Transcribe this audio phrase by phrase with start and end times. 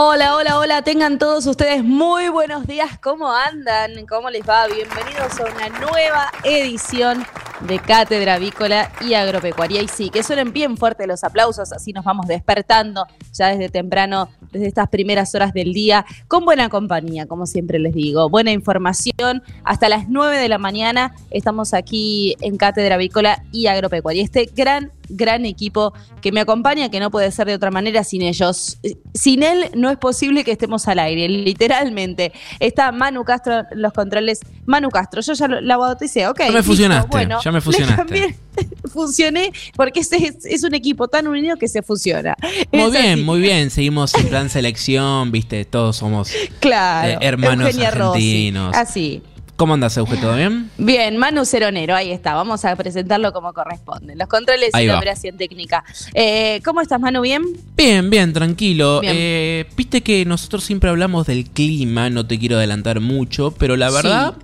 [0.00, 4.06] Hola, hola, hola, tengan todos ustedes muy buenos días, ¿cómo andan?
[4.06, 4.68] ¿Cómo les va?
[4.68, 7.26] Bienvenidos a una nueva edición
[7.62, 9.82] de Cátedra Avícola y Agropecuaria.
[9.82, 14.28] Y sí, que suenen bien fuerte los aplausos, así nos vamos despertando ya desde temprano,
[14.52, 19.42] desde estas primeras horas del día, con buena compañía, como siempre les digo, buena información.
[19.64, 24.22] Hasta las 9 de la mañana estamos aquí en Cátedra Avícola y Agropecuaria.
[24.22, 28.22] Este gran gran equipo que me acompaña, que no puede ser de otra manera sin
[28.22, 28.78] ellos.
[29.14, 32.32] Sin él no es posible que estemos al aire, literalmente.
[32.60, 34.40] Está Manu Castro los controles.
[34.66, 36.40] Manu Castro, yo ya la bauticé, ok.
[36.40, 38.36] Ya me fusionaste, bueno, ya me fusionaste.
[38.92, 42.36] funcioné porque es, es, un equipo tan unido que se fusiona.
[42.72, 43.70] Muy bien, muy bien.
[43.70, 48.74] Seguimos en plan selección, viste, todos somos claro, eh, hermanos argentinos.
[48.74, 49.22] Así.
[49.58, 50.16] ¿Cómo andas, Euge?
[50.18, 50.70] ¿Todo bien?
[50.78, 52.32] Bien, Manu Ceronero, ahí está.
[52.34, 54.14] Vamos a presentarlo como corresponde.
[54.14, 55.82] Los controles y la operación técnica.
[56.14, 57.22] Eh, ¿Cómo estás, Manu?
[57.22, 57.42] ¿Bien?
[57.76, 59.00] Bien, bien, tranquilo.
[59.02, 63.90] Eh, viste que nosotros siempre hablamos del clima, no te quiero adelantar mucho, pero la
[63.90, 64.36] verdad,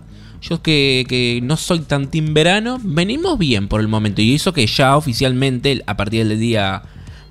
[0.42, 4.20] yo que, que no soy tan team verano, venimos bien por el momento.
[4.20, 6.82] Y eso que ya oficialmente, a partir del día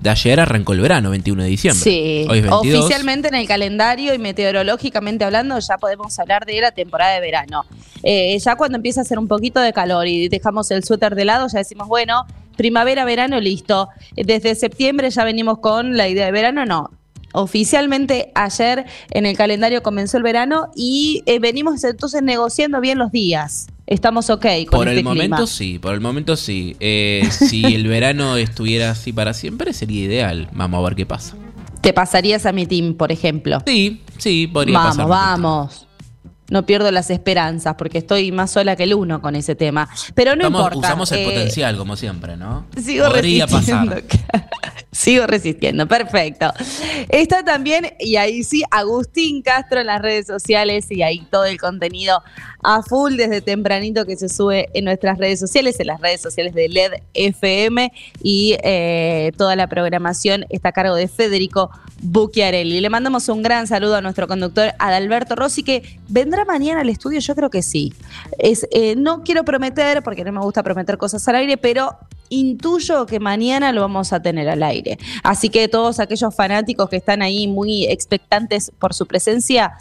[0.04, 1.82] de ayer arrancó el verano, 21 de diciembre.
[1.82, 7.20] Sí, oficialmente en el calendario y meteorológicamente hablando ya podemos hablar de la temporada de
[7.20, 7.64] verano.
[8.02, 11.24] Eh, ya cuando empieza a hacer un poquito de calor y dejamos el suéter de
[11.24, 13.88] lado, ya decimos, bueno, primavera, verano, listo.
[14.14, 16.90] Desde septiembre ya venimos con la idea de verano, no.
[17.32, 23.10] Oficialmente ayer en el calendario comenzó el verano y eh, venimos entonces negociando bien los
[23.10, 23.68] días.
[23.86, 26.76] Estamos ok con Por el este momento sí, por el momento sí.
[26.80, 30.48] Eh, si el verano estuviera así para siempre sería ideal.
[30.52, 31.36] Vamos a ver qué pasa.
[31.82, 33.58] ¿Te pasarías a mi team, por ejemplo?
[33.66, 35.08] Sí, sí, podría vamos, pasar.
[35.08, 35.83] Vamos, vamos.
[36.54, 39.88] No pierdo las esperanzas porque estoy más sola que el uno con ese tema.
[40.14, 40.78] Pero no importa.
[40.78, 42.64] Usamos el eh, potencial, como siempre, ¿no?
[42.80, 44.04] Sigo Podría pasar.
[44.94, 46.52] Sigo resistiendo, perfecto.
[47.08, 51.58] Está también, y ahí sí, Agustín Castro en las redes sociales y ahí todo el
[51.58, 52.22] contenido
[52.62, 56.54] a full desde tempranito que se sube en nuestras redes sociales, en las redes sociales
[56.54, 61.70] de LED FM y eh, toda la programación está a cargo de Federico
[62.00, 62.80] Bucchiarelli.
[62.80, 67.20] Le mandamos un gran saludo a nuestro conductor Adalberto Rossi que vendrá mañana al estudio,
[67.20, 67.92] yo creo que sí.
[68.38, 71.96] Es, eh, no quiero prometer, porque no me gusta prometer cosas al aire, pero
[72.28, 74.98] intuyo que mañana lo vamos a tener al aire.
[75.22, 79.76] Así que todos aquellos fanáticos que están ahí muy expectantes por su presencia,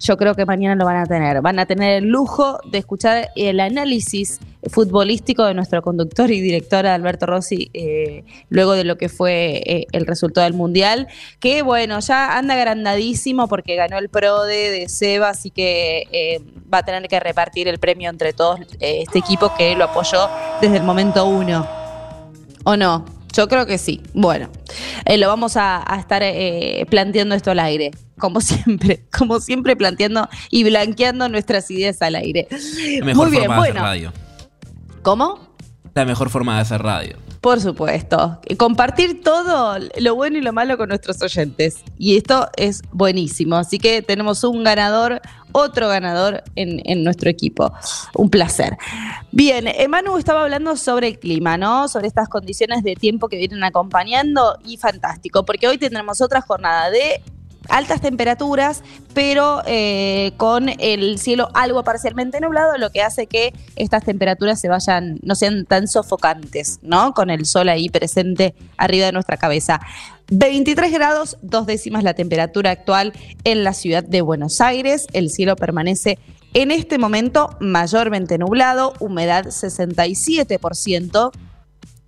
[0.00, 1.40] yo creo que mañana lo van a tener.
[1.42, 6.86] Van a tener el lujo de escuchar el análisis futbolístico de nuestro conductor y director
[6.86, 11.08] Alberto Rossi eh, luego de lo que fue eh, el resultado del Mundial,
[11.38, 16.40] que bueno, ya anda agrandadísimo porque ganó el PRODE de Seba, así que eh,
[16.72, 20.28] va a tener que repartir el premio entre todos este equipo que lo apoyó
[20.60, 21.66] desde el momento uno.
[22.64, 23.04] ¿O no?
[23.32, 24.02] Yo creo que sí.
[24.12, 24.50] Bueno,
[25.06, 26.22] lo vamos a, estar
[26.88, 32.46] planteando esto al aire como siempre, como siempre planteando y blanqueando nuestras ideas al aire.
[33.02, 34.12] Muy bien, bueno.
[35.02, 35.56] ¿Cómo?
[35.94, 37.16] La mejor forma de hacer radio.
[37.40, 38.38] Por supuesto.
[38.58, 41.82] Compartir todo lo bueno y lo malo con nuestros oyentes.
[41.96, 43.56] Y esto es buenísimo.
[43.56, 47.72] Así que tenemos un ganador, otro ganador en, nuestro equipo.
[48.14, 48.76] Un placer.
[49.32, 51.88] Bien, Emanu estaba hablando sobre el clima, ¿no?
[51.88, 54.58] Sobre estas condiciones de tiempo que vienen acompañando.
[54.66, 57.22] Y fantástico, porque hoy tendremos otra jornada de
[57.70, 58.82] altas temperaturas,
[59.14, 64.68] pero eh, con el cielo algo parcialmente nublado, lo que hace que estas temperaturas se
[64.68, 67.14] vayan, no sean tan sofocantes, ¿no?
[67.14, 69.80] Con el sol ahí presente arriba de nuestra cabeza.
[70.30, 73.12] 23 grados, dos décimas la temperatura actual
[73.44, 75.06] en la ciudad de Buenos Aires.
[75.12, 76.18] El cielo permanece
[76.54, 81.30] en este momento mayormente nublado, humedad 67%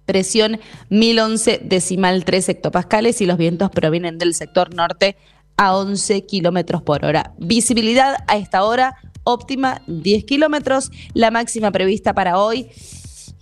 [0.04, 0.60] presión
[0.90, 5.16] 1011 decimal 3 hectopascales y los vientos provienen del sector norte
[5.56, 7.34] a 11 kilómetros por hora.
[7.38, 10.90] Visibilidad a esta hora óptima 10 kilómetros.
[11.14, 12.70] La máxima prevista para hoy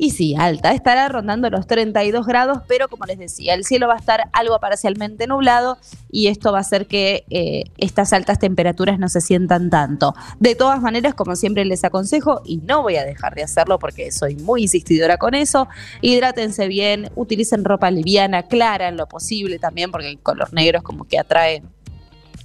[0.02, 3.96] y sí, alta, estará rondando los 32 grados, pero como les decía, el cielo va
[3.96, 5.76] a estar algo parcialmente nublado
[6.10, 10.14] y esto va a hacer que eh, estas altas temperaturas no se sientan tanto.
[10.38, 14.10] De todas maneras, como siempre les aconsejo, y no voy a dejar de hacerlo porque
[14.10, 15.68] soy muy insistidora con eso,
[16.00, 20.82] hidrátense bien, utilicen ropa liviana, clara en lo posible también, porque el color negro es
[20.82, 21.62] como que atrae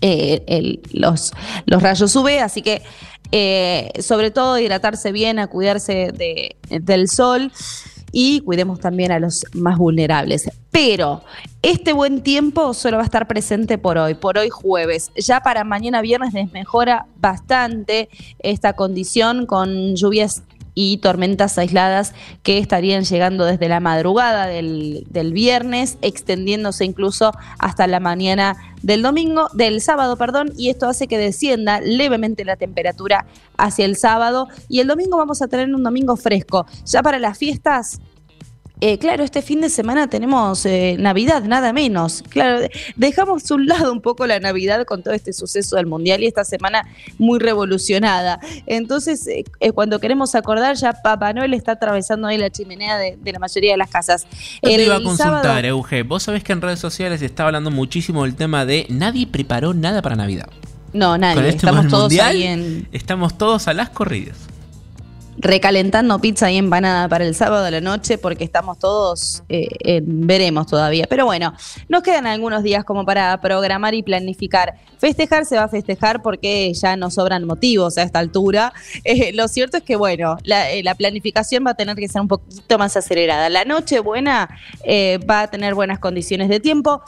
[0.01, 1.33] eh, los,
[1.65, 2.81] los rayos UV, así que
[3.31, 6.11] eh, sobre todo hidratarse bien, a cuidarse
[6.69, 7.51] del sol
[8.11, 10.49] y cuidemos también a los más vulnerables.
[10.71, 11.21] Pero
[11.61, 15.11] este buen tiempo solo va a estar presente por hoy, por hoy jueves.
[15.17, 18.07] Ya para mañana viernes desmejora bastante
[18.39, 20.43] esta condición con lluvias
[20.75, 22.13] y tormentas aisladas
[22.43, 29.47] que estarían llegando desde la madrugada del, viernes, extendiéndose incluso hasta la mañana del domingo,
[29.53, 33.25] del sábado, perdón, y esto hace que descienda levemente la temperatura
[33.57, 36.67] hacia el sábado y el domingo vamos a tener un domingo fresco.
[36.85, 37.99] Ya para las fiestas
[38.81, 42.23] eh, claro, este fin de semana tenemos eh, Navidad, nada menos.
[42.29, 46.27] Claro, dejamos un lado un poco la Navidad con todo este suceso del Mundial y
[46.27, 46.85] esta semana
[47.17, 48.39] muy revolucionada.
[48.65, 53.39] Entonces, eh, cuando queremos acordar, ya Papá Noel está atravesando ahí la chimenea de, la
[53.39, 54.27] mayoría de las casas.
[54.61, 56.03] Yo te iba a consultar, Euge.
[56.03, 59.73] Vos sabés que en redes sociales se está hablando muchísimo del tema de nadie preparó
[59.73, 60.49] nada para Navidad.
[60.91, 61.49] No, nadie.
[61.49, 62.87] Este estamos todos ahí en...
[62.91, 64.37] Estamos todos a las corridas
[65.45, 70.65] recalentando pizza y empanada para el sábado de la noche porque estamos todos, eh, veremos
[70.67, 71.05] todavía.
[71.07, 71.53] Pero bueno,
[71.87, 74.75] nos quedan algunos días como para programar y planificar.
[74.97, 78.73] Festejar se va a festejar porque ya nos sobran motivos a esta altura.
[79.03, 82.27] Eh, lo cierto es que, bueno, eh, la, planificación va a tener que ser un
[82.27, 83.49] poquito más acelerada.
[83.49, 84.49] La noche buena
[85.29, 87.03] va a tener buenas condiciones de tiempo.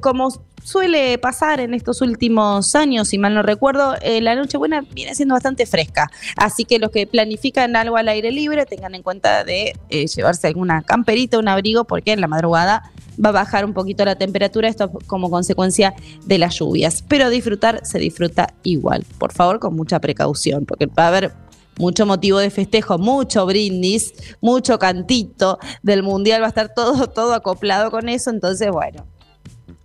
[0.00, 0.30] como
[0.64, 5.34] suele pasar en estos últimos años, si mal no recuerdo, eh, la Nochebuena viene siendo
[5.34, 6.10] bastante fresca.
[6.36, 10.48] Así que los que planifican algo al aire libre tengan en cuenta de eh, llevarse
[10.48, 12.90] alguna camperita, un abrigo, porque en la madrugada
[13.22, 15.94] va a bajar un poquito la temperatura, esto como consecuencia
[16.24, 17.04] de las lluvias.
[17.06, 19.04] Pero disfrutar se disfruta igual.
[19.18, 21.32] Por favor, con mucha precaución, porque va a haber
[21.76, 27.34] mucho motivo de festejo, mucho brindis, mucho cantito del mundial, va a estar todo, todo
[27.34, 28.30] acoplado con eso.
[28.30, 29.06] Entonces, bueno,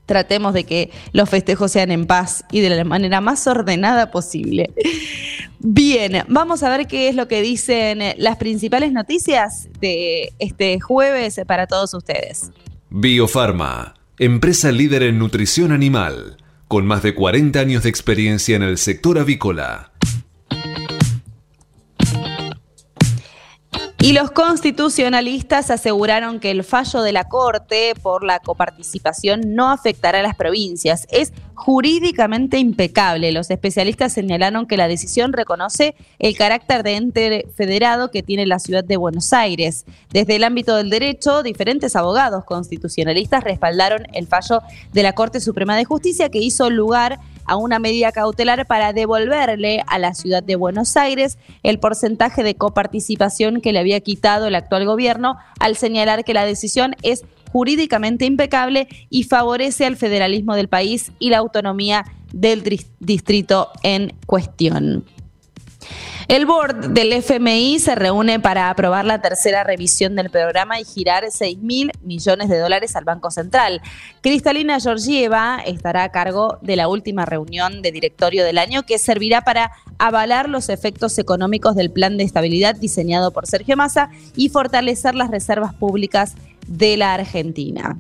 [0.06, 4.72] tratemos de que los festejos sean en paz y de la manera más ordenada posible.
[5.60, 11.40] Bien, vamos a ver qué es lo que dicen las principales noticias de este jueves
[11.46, 12.52] para todos ustedes.
[12.90, 16.38] Biofarma, empresa líder en nutrición animal,
[16.68, 19.92] con más de 40 años de experiencia en el sector avícola.
[24.02, 30.20] Y los constitucionalistas aseguraron que el fallo de la Corte por la coparticipación no afectará
[30.20, 31.06] a las provincias.
[31.12, 33.34] Es jurídicamente impecable.
[33.34, 38.60] Los especialistas señalaron que la decisión reconoce el carácter de ente federado que tiene la
[38.60, 39.84] ciudad de Buenos Aires.
[40.14, 44.62] Desde el ámbito del derecho, diferentes abogados constitucionalistas respaldaron el fallo
[44.94, 47.20] de la Corte Suprema de Justicia que hizo lugar
[47.50, 52.56] a una medida cautelar para devolverle a la ciudad de Buenos Aires el porcentaje de
[52.56, 58.26] coparticipación que le había quitado el actual gobierno al señalar que la decisión es jurídicamente
[58.26, 62.64] impecable y favorece al federalismo del país y la autonomía del
[63.00, 65.04] distrito en cuestión.
[66.30, 71.24] El board del FMI se reúne para aprobar la tercera revisión del programa y girar
[71.28, 73.82] 6 mil millones de dólares al Banco Central.
[74.22, 79.42] Cristalina Georgieva estará a cargo de la última reunión de directorio del año que servirá
[79.42, 85.16] para avalar los efectos económicos del plan de estabilidad diseñado por Sergio Massa y fortalecer
[85.16, 86.36] las reservas públicas
[86.68, 87.98] de la Argentina.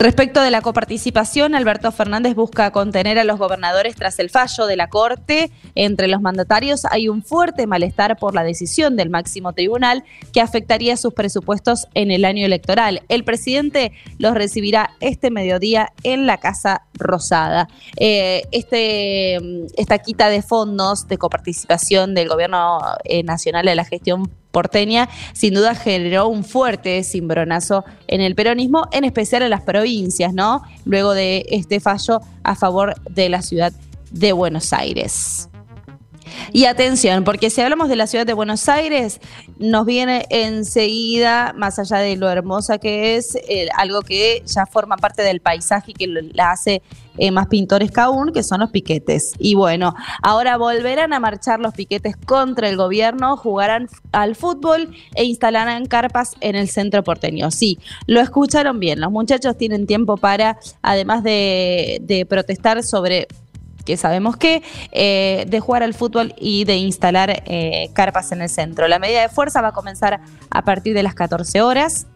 [0.00, 4.76] Respecto de la coparticipación, Alberto Fernández busca contener a los gobernadores tras el fallo de
[4.76, 5.50] la Corte.
[5.74, 10.96] Entre los mandatarios hay un fuerte malestar por la decisión del máximo tribunal que afectaría
[10.96, 13.02] sus presupuestos en el año electoral.
[13.08, 17.68] El presidente los recibirá este mediodía en la Casa Rosada.
[17.96, 19.34] Eh, este,
[19.76, 25.54] esta quita de fondos de coparticipación del gobierno eh, nacional de la gestión porteña, sin
[25.54, 30.62] duda generó un fuerte cimbronazo en el peronismo, en especial en las provincias, ¿no?
[30.84, 33.72] Luego de este fallo a favor de la ciudad
[34.10, 35.48] de Buenos Aires.
[36.52, 39.20] Y atención, porque si hablamos de la ciudad de Buenos Aires,
[39.58, 44.96] nos viene enseguida, más allá de lo hermosa que es, eh, algo que ya forma
[44.96, 46.82] parte del paisaje y que la hace
[47.18, 49.32] eh, más pintoresca aún, que son los piquetes.
[49.38, 55.24] Y bueno, ahora volverán a marchar los piquetes contra el gobierno, jugarán al fútbol e
[55.24, 57.50] instalarán carpas en el centro porteño.
[57.50, 63.28] Sí, lo escucharon bien, los muchachos tienen tiempo para, además de, de protestar sobre
[63.88, 68.50] que sabemos que, eh, de jugar al fútbol y de instalar eh, carpas en el
[68.50, 68.86] centro.
[68.86, 70.20] La medida de fuerza va a comenzar
[70.50, 72.06] a partir de las 14 horas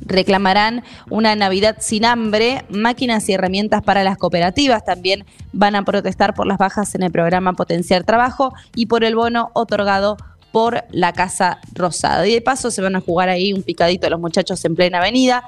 [0.00, 4.84] reclamarán una Navidad sin hambre, máquinas y herramientas para las cooperativas.
[4.84, 9.14] También van a protestar por las bajas en el programa Potenciar Trabajo y por el
[9.14, 10.16] bono otorgado
[10.52, 12.26] por la Casa Rosada.
[12.28, 14.98] Y de paso se van a jugar ahí un picadito a los muchachos en plena
[14.98, 15.44] avenida,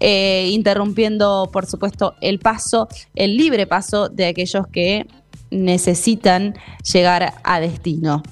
[0.00, 5.06] eh, interrumpiendo, por supuesto, el paso, el libre paso de aquellos que
[5.50, 6.54] necesitan
[6.92, 8.22] llegar a destino.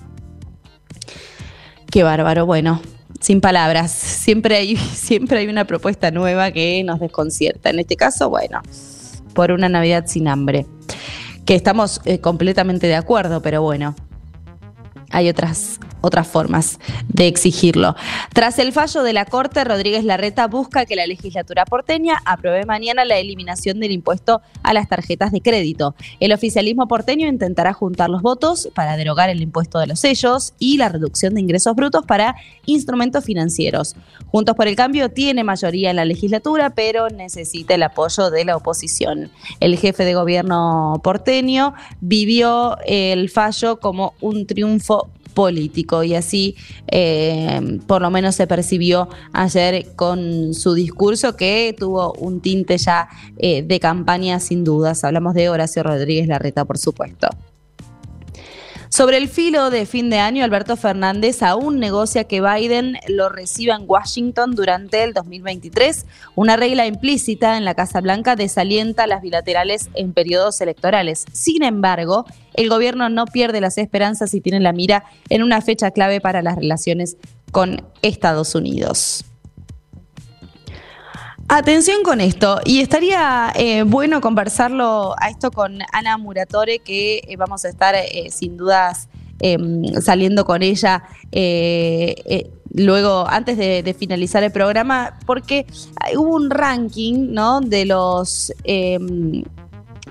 [1.92, 2.44] Qué bárbaro.
[2.44, 2.80] Bueno,
[3.26, 3.90] sin palabras.
[3.90, 7.70] Siempre hay, siempre hay una propuesta nueva que nos desconcierta.
[7.70, 8.62] En este caso, bueno,
[9.34, 10.64] por una Navidad sin hambre.
[11.44, 13.96] Que estamos eh, completamente de acuerdo, pero bueno,
[15.10, 17.94] hay otras, otras formas de exigirlo.
[18.32, 23.04] Tras el fallo de la Corte, Rodríguez Larreta busca que la legislatura porteña apruebe mañana
[23.04, 25.94] la eliminación del impuesto a las tarjetas de crédito.
[26.20, 30.76] El oficialismo porteño intentará juntar los votos para derogar el impuesto de los sellos y
[30.78, 33.96] la reducción de ingresos brutos para instrumentos financieros.
[34.26, 38.56] Juntos por el Cambio tiene mayoría en la legislatura, pero necesita el apoyo de la
[38.56, 39.30] oposición.
[39.60, 46.56] El jefe de gobierno porteño vivió el fallo como un triunfo político y así
[46.88, 53.08] eh, por lo menos se percibió ayer con su discurso que tuvo un tinte ya
[53.36, 55.04] eh, de campaña sin dudas.
[55.04, 57.28] Hablamos de Horacio Rodríguez Larreta, por supuesto.
[58.88, 63.74] Sobre el filo de fin de año, Alberto Fernández aún negocia que Biden lo reciba
[63.74, 66.06] en Washington durante el 2023.
[66.34, 71.24] Una regla implícita en la Casa Blanca desalienta las bilaterales en periodos electorales.
[71.32, 72.24] Sin embargo,
[72.54, 76.42] el gobierno no pierde las esperanzas y tiene la mira en una fecha clave para
[76.42, 77.16] las relaciones
[77.50, 79.24] con Estados Unidos.
[81.48, 87.36] Atención con esto, y estaría eh, bueno conversarlo a esto con Ana Muratore, que eh,
[87.36, 91.04] vamos a estar eh, sin dudas em, saliendo con ella
[92.72, 95.66] luego, antes de, finalizar el programa, porque
[96.16, 97.60] hubo un ranking ¿no?
[97.60, 99.44] de los em,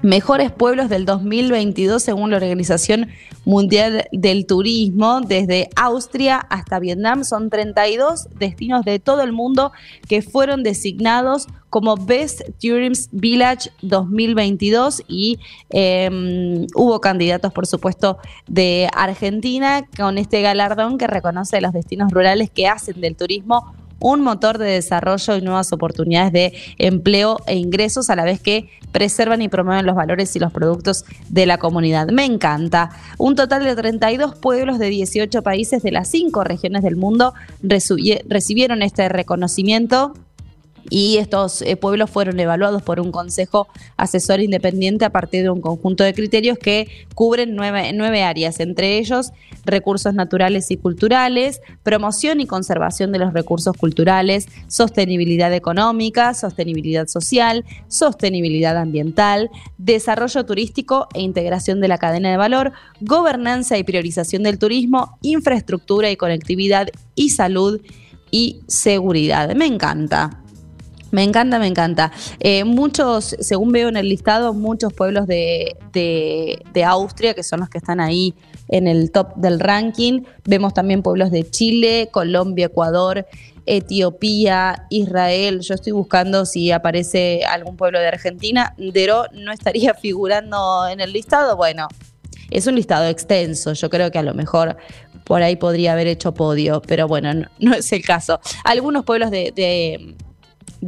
[0.05, 3.09] mejores pueblos del 2022 según la Organización
[3.43, 7.23] Mundial del Turismo, desde Austria hasta Vietnam.
[7.23, 9.71] Son 32 destinos de todo el mundo
[10.07, 15.39] que fueron designados como Best Tourism Village 2022 y
[15.71, 22.49] em, hubo candidatos, por supuesto, de Argentina con este galardón que reconoce los destinos rurales
[22.51, 28.09] que hacen del turismo un motor de desarrollo y nuevas oportunidades de empleo e ingresos
[28.09, 32.07] a la vez que preservan y promueven los valores y los productos de la comunidad.
[32.09, 32.91] Me encanta.
[33.17, 38.81] Un total de 32 pueblos de 18 países de las cinco regiones del mundo recibieron
[38.81, 40.13] este reconocimiento
[40.89, 45.61] y estos eh, pueblos fueron evaluados por un consejo asesor independiente a partir de un
[45.61, 49.31] conjunto de criterios que cubren nueve, nueve, áreas, entre ellos
[49.65, 57.65] recursos naturales y culturales, promoción y conservación de los recursos culturales, sostenibilidad económica, sostenibilidad social,
[57.87, 64.59] sostenibilidad ambiental, desarrollo turístico e integración de la cadena de valor, gobernanza y priorización del
[64.59, 67.81] turismo, infraestructura y conectividad y salud
[68.31, 69.55] y seguridad.
[69.55, 70.44] Me encanta.
[71.15, 72.11] Me encanta, me encanta.
[72.41, 77.69] Eh, muchos, según veo en el listado, muchos pueblos de, de, Austria, que son los
[77.69, 78.33] que están ahí
[78.67, 80.23] en el top del ranking.
[80.43, 83.25] Vemos también pueblos de Chile, Colombia, Ecuador,
[83.65, 85.61] Etiopía, Israel.
[85.61, 88.75] Yo estoy buscando si aparece algún pueblo de Argentina.
[88.77, 91.55] Dero no estaría figurando en el listado.
[91.55, 91.87] Bueno,
[92.51, 93.71] es un listado extenso.
[93.71, 94.75] Yo creo que a lo mejor
[95.23, 98.41] por ahí podría haber hecho podio, pero bueno, no, es el caso.
[98.65, 99.53] Algunos pueblos de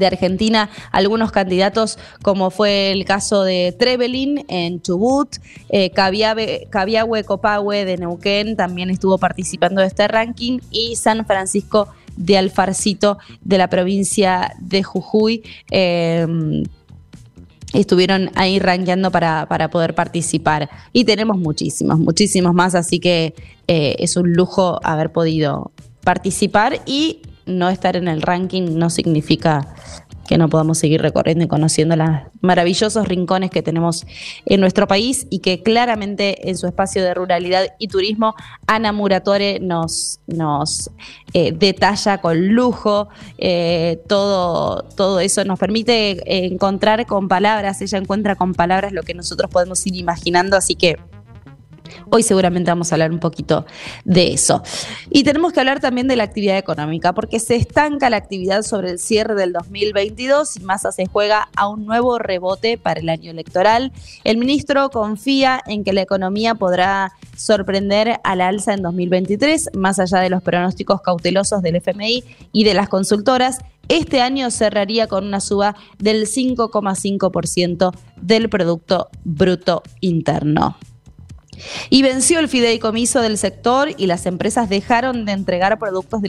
[0.06, 5.38] Argentina algunos candidatos, como fue el caso de Trevelin en Chubut,
[5.70, 12.38] eh, Cabiahue Copahue de Neuquén también estuvo participando de este ranking y San Francisco de
[12.38, 15.44] Alfarcito de la provincia de Jujuy.
[15.72, 16.64] Em,
[17.74, 20.70] estuvieron ahí rankeando para, para, poder participar.
[20.94, 23.36] Y tenemos muchísimos, muchísimos más, así que
[23.68, 25.72] eh, es un lujo haber podido
[26.04, 29.74] participar y no estar en el ranking no significa
[30.28, 32.10] que no podamos seguir recorriendo y conociendo los
[32.42, 34.06] maravillosos rincones que tenemos
[34.46, 38.36] en nuestro país y que claramente en su espacio de ruralidad y turismo
[38.68, 40.92] Ana Muratore nos, nos
[41.34, 48.36] eh, detalla con lujo eh, todo, todo eso, nos permite encontrar con palabras, ella encuentra
[48.36, 50.98] con palabras lo que nosotros podemos ir imaginando, así que
[52.10, 53.66] Hoy seguramente vamos a hablar un poquito
[54.06, 54.64] de eso.
[55.10, 58.92] Y tenemos que hablar también de la actividad económica, porque se estanca la actividad sobre
[58.92, 63.32] el cierre del 2022 y Massa se juega a un nuevo rebote para el año
[63.32, 63.92] electoral.
[64.24, 70.20] El ministro confía en que la economía podrá sorprender al alza en 2023, más allá
[70.20, 73.60] de los pronósticos cautelosos del FMI y de las consultoras.
[73.90, 80.76] Este año cerraría con una suba del 5,5% del Producto Bruto Interno.
[81.90, 86.22] Y venció el fideicomiso del sector y las empresas dejaron de entregar productos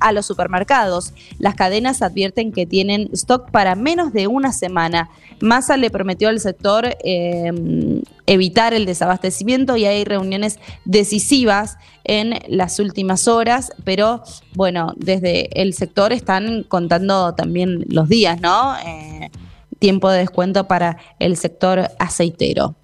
[0.00, 1.12] a los supermercados.
[1.38, 5.10] Las cadenas advierten que tienen stock para menos de una semana.
[5.40, 12.78] Massa le prometió al sector em, evitar el desabastecimiento y hay reuniones decisivas en las
[12.78, 14.22] últimas horas, pero
[14.54, 18.74] bueno, desde el sector están contando también los días, ¿no?
[18.84, 19.30] Eh,
[19.78, 22.76] tiempo de descuento para el sector aceitero.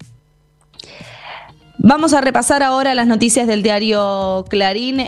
[1.79, 5.07] Vamos a repasar ahora las noticias del diario Clarín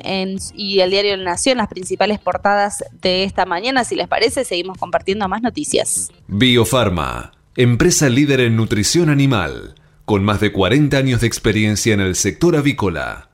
[0.55, 3.83] y el diario Nación, las principales portadas de esta mañana.
[3.83, 6.11] Si les parece, seguimos compartiendo más noticias.
[6.27, 12.15] Biofarma, empresa líder en nutrición animal, con más de 40 años de experiencia en el
[12.15, 13.29] sector avícola.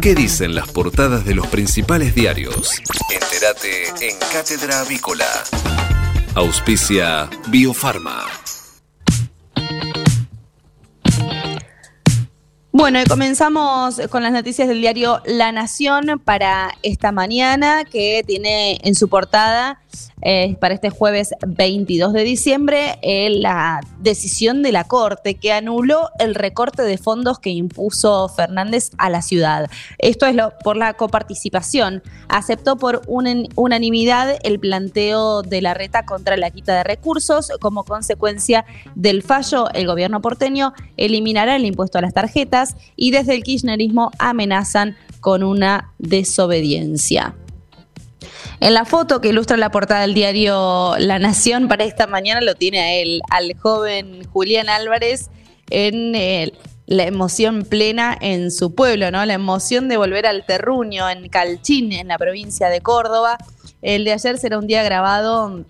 [0.00, 2.80] ¿Qué dicen las portadas de los principales diarios?
[3.10, 5.26] Entérate en Cátedra Avícola.
[6.34, 8.24] Auspicia Biofarma.
[12.76, 18.78] Bueno, y comenzamos con las noticias del diario La Nación para esta mañana, que tiene
[18.84, 19.80] en su portada
[20.22, 26.08] eh, para este jueves 22 de diciembre eh, la decisión de la Corte que anuló
[26.18, 29.70] el recorte de fondos que impuso Fernández a la ciudad.
[29.98, 32.02] Esto es lo, por la coparticipación.
[32.28, 37.52] Aceptó por unanimidad el planteo de la reta contra la quita de recursos.
[37.60, 43.34] Como consecuencia del fallo, el gobierno porteño eliminará el impuesto a las tarjetas y desde
[43.34, 47.34] el kirchnerismo amenazan con una desobediencia.
[48.58, 52.54] En la foto que ilustra la portada del diario La Nación para esta mañana lo
[52.54, 55.30] tiene a él, al joven Julián Álvarez,
[55.68, 56.52] en eh,
[56.86, 59.24] la emoción plena en su pueblo, ¿no?
[59.26, 63.36] La emoción de volver al terruño en Calchín, en la provincia de Córdoba.
[63.82, 65.64] El de ayer será un día grabado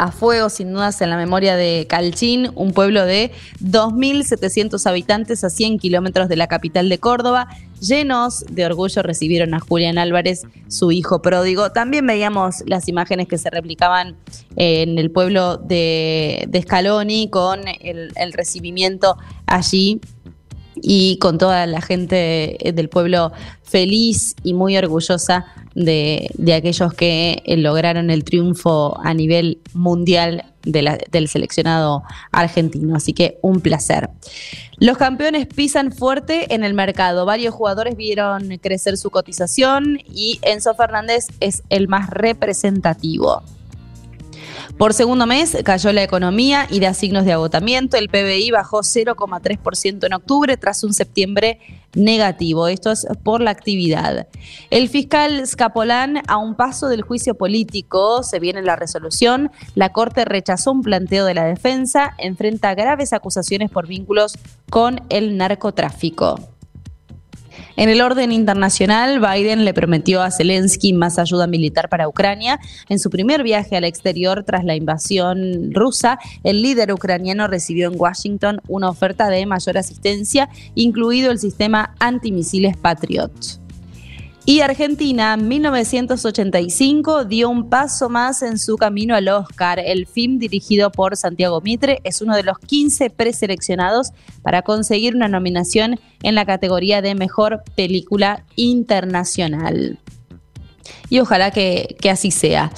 [0.00, 5.50] a fuego, sin dudas, en la memoria de Calchín, un pueblo de 2.700 habitantes a
[5.50, 7.48] 100 kilómetros de la capital de Córdoba.
[7.82, 11.72] Llenos de orgullo recibieron a Julián Álvarez, su hijo pródigo.
[11.72, 14.16] También veíamos las imágenes que se replicaban
[14.56, 20.00] en el pueblo de, Scaloni con el recibimiento allí
[20.82, 28.10] y con toda la gente del pueblo feliz y muy orgullosa de, aquellos que lograron
[28.10, 32.96] el triunfo a nivel mundial del seleccionado argentino.
[32.96, 34.10] Así que un placer.
[34.78, 37.24] Los campeones pisan fuerte en el mercado.
[37.24, 43.42] Varios jugadores vieron crecer su cotización y Enzo Fernández es el más representativo.
[44.80, 47.98] Por segundo mes cayó la economía y da signos de agotamiento.
[47.98, 51.58] El PBI bajó 0,3% en octubre tras un septiembre
[51.92, 52.66] negativo.
[52.66, 54.28] Esto es por la actividad.
[54.70, 59.50] El fiscal Scapolán, a un paso del juicio político, se viene la resolución.
[59.74, 64.38] La Corte rechazó un planteo de la defensa, enfrenta graves acusaciones por vínculos
[64.70, 66.36] con el narcotráfico.
[67.80, 72.60] En el orden internacional, Biden le prometió a Zelensky más ayuda militar para Ucrania.
[72.90, 77.98] En su primer viaje al exterior tras la invasión rusa, el líder ucraniano recibió en
[77.98, 83.32] Washington una oferta de mayor asistencia, incluido el sistema antimisiles Patriot.
[84.50, 89.78] Y Argentina, en 1985, dio un paso más en su camino al Oscar.
[89.78, 94.10] El film dirigido por Santiago Mitre es uno de los 15 preseleccionados
[94.42, 100.00] para conseguir una nominación en la categoría de Mejor Película Internacional
[101.08, 102.70] y ojalá que, así sea.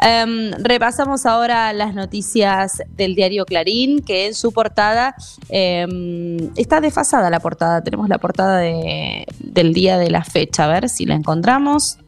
[0.00, 5.14] Em, repasamos ahora las noticias del diario Clarín, que en su portada
[5.48, 7.82] em, está desfasada la portada.
[7.82, 11.98] Tenemos la portada del día de la fecha, a ver si la encontramos.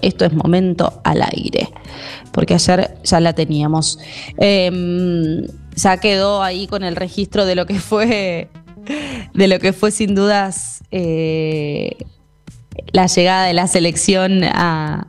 [0.00, 1.68] Esto es momento al aire,
[2.32, 3.98] porque ayer ya la teníamos.
[4.38, 8.48] Em, ya quedó ahí con el registro de lo que fue,
[9.34, 11.96] de lo que fue sin dudas eh,
[12.92, 15.06] la llegada de la selección a,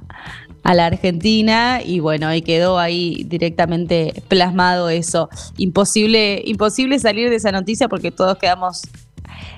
[0.64, 5.28] la Argentina y bueno, ahí quedó ahí directamente plasmado eso.
[5.58, 8.84] Imposible, imposible salir de esa noticia porque todos quedamos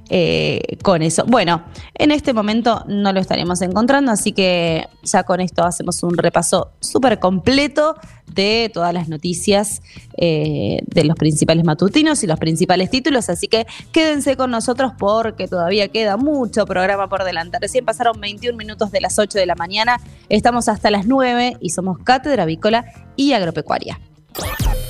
[0.10, 1.26] eh, con eso.
[1.26, 1.64] Bueno,
[1.96, 6.72] en este momento no lo estaremos encontrando, así que ya con esto hacemos un repaso
[6.80, 7.96] súper completo
[8.34, 9.82] de todas las noticias
[10.18, 15.48] eh, de los principales matutinos y los principales títulos, así que quédense con nosotros porque
[15.48, 17.58] todavía queda mucho programa por delante.
[17.60, 21.70] Recién pasaron 21 minutos de las 8 de la mañana, estamos hasta las 9 y
[21.70, 24.00] somos Cátedra Avícola y Agropecuaria.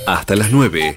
[0.06, 0.96] Hasta las 9.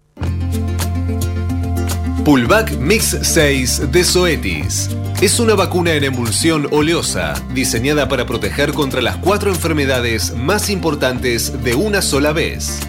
[2.23, 4.89] Pulvac Mix 6 de Zoetis.
[5.21, 11.63] Es una vacuna en emulsión oleosa diseñada para proteger contra las cuatro enfermedades más importantes
[11.63, 12.79] de una sola vez.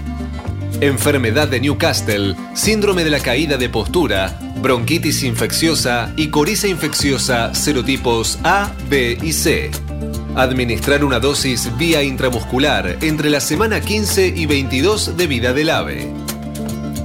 [0.83, 8.38] Enfermedad de Newcastle, síndrome de la caída de postura, bronquitis infecciosa y coriza infecciosa serotipos
[8.45, 9.71] A, B y C.
[10.37, 16.22] Administrar una dosis vía intramuscular entre la semana 15 y 22 de vida del ave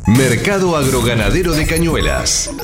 [0.06, 2.54] Mercado Agroganadero de Cañuelas.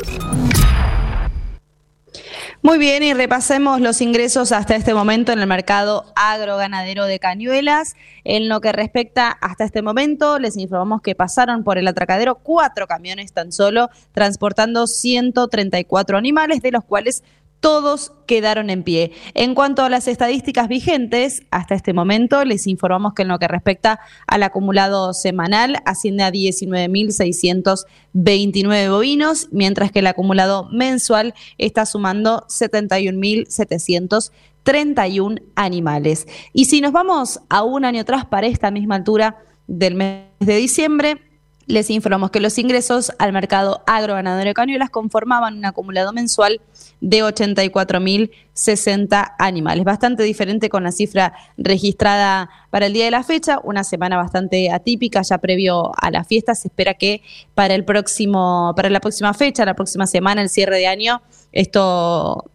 [2.65, 7.97] Muy bien, y repasemos los ingresos hasta este momento en el mercado agroganadero de Cañuelas.
[8.23, 12.87] En lo que respecta hasta este momento, les informamos que pasaron por el atracadero cuatro
[12.87, 17.25] camiones tan solo, transportando 134 animales, de los cuales
[17.63, 19.13] todos quedaron en pie.
[19.35, 23.47] En cuanto a las estadísticas vigentes, hasta este momento les informamos que en lo que
[23.47, 32.45] respecta al acumulado semanal asciende a 19.629 bovinos, mientras que el acumulado mensual está sumando
[32.49, 36.27] 71.731 animales.
[36.53, 39.37] Y si nos vamos a un año atrás para esta misma altura
[39.69, 41.32] del mes de diciembre,
[41.73, 46.61] les informamos que los ingresos al mercado agroganadero de cañuelas conformaban un acumulado mensual
[47.01, 49.83] de 84.060 animales.
[49.83, 54.71] Bastante diferente con la cifra registrada para el día de la fecha, una semana bastante
[54.71, 56.55] atípica ya previo a la fiesta.
[56.55, 57.23] Se espera que
[57.55, 62.52] para el próximo, para la próxima fecha, la próxima semana, el cierre de año, esto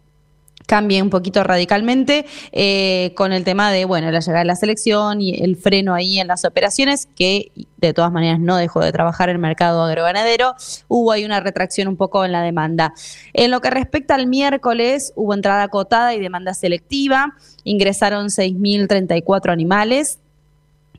[0.68, 5.22] cambie un poquito radicalmente eh, con el tema de, bueno, la llegada de la selección
[5.22, 9.30] y el freno ahí en las operaciones, que de todas maneras no dejó de trabajar
[9.30, 10.54] el mercado agroganadero.
[10.86, 12.92] Hubo ahí una retracción un poco en la demanda.
[13.32, 17.34] En lo que respecta al miércoles, hubo entrada acotada y demanda selectiva.
[17.64, 20.18] Ingresaron 6.034 animales,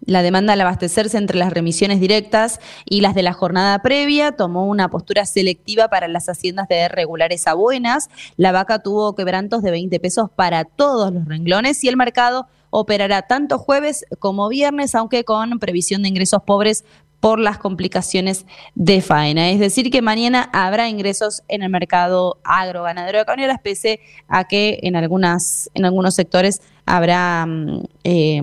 [0.06, 4.68] la demanda al abastecerse entre las remisiones directas y las de la jornada previa tomó
[4.68, 8.10] una postura selectiva para las haciendas de regulares a buenas.
[8.38, 13.24] La vaca tuvo quebrantos de 20 pesos para todos los renglones y el mercado operará
[13.24, 16.86] tanto jueves como viernes, aunque con previsión de ingresos pobres
[17.20, 19.50] por las complicaciones de faena.
[19.50, 24.80] Es decir, que mañana habrá ingresos en el mercado agroganadero de cañolas, pese a que
[24.84, 27.46] en, algunas, en algunos sectores habrá...
[27.46, 28.42] Mm, eh,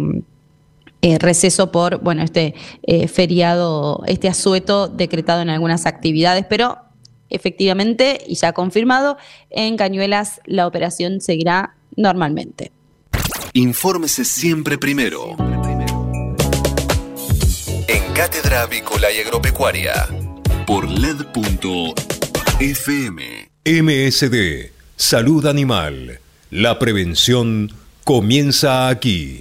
[1.03, 6.79] eh, receso por, bueno, este eh, feriado, este asueto decretado en algunas actividades, pero
[7.29, 9.17] efectivamente, y ya confirmado,
[9.51, 12.73] en Cañuelas la operación seguirá normalmente.
[13.53, 15.37] Infórmese siempre primero.
[17.89, 20.09] En Cátedra Avícola y Agropecuaria.
[20.67, 21.97] Por LED.fm.
[23.65, 24.71] MSD.
[24.97, 26.21] Salud Animal.
[26.51, 27.73] La prevención
[28.05, 29.41] comienza aquí.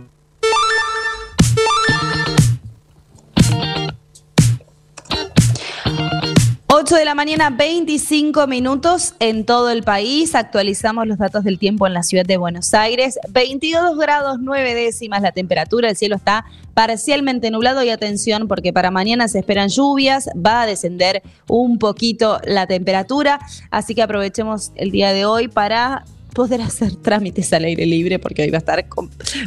[6.91, 10.35] 8 8 de la mañana, 25 minutos en todo el país.
[10.35, 13.17] Actualizamos los datos del tiempo en la ciudad de Buenos Aires.
[13.29, 15.89] 22 grados 9 décimas la temperatura.
[15.89, 20.27] El cielo está parcialmente nublado y atención porque para mañana se esperan lluvias.
[20.35, 23.39] Va a descender un poquito la temperatura.
[23.69, 28.41] Así que aprovechemos el día de hoy para poder hacer trámites al aire libre porque
[28.41, 28.85] hoy va a estar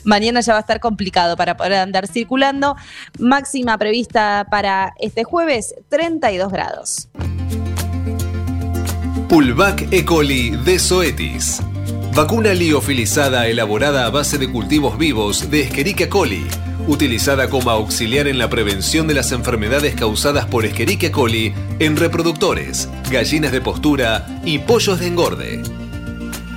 [0.04, 2.76] mañana ya va a estar complicado para poder andar circulando.
[3.18, 7.08] Máxima prevista para este jueves 32 grados.
[9.34, 10.04] Pulvac E.
[10.04, 11.60] coli de Zoetis.
[12.14, 16.46] Vacuna liofilizada elaborada a base de cultivos vivos de Escherichia coli,
[16.86, 22.88] utilizada como auxiliar en la prevención de las enfermedades causadas por Escherichia coli en reproductores,
[23.10, 25.62] gallinas de postura y pollos de engorde.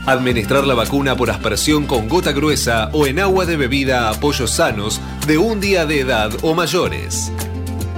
[0.06, 4.52] Administrar la vacuna por aspersión con gota gruesa o en agua de bebida a pollos
[4.52, 7.32] sanos de un día de edad o mayores.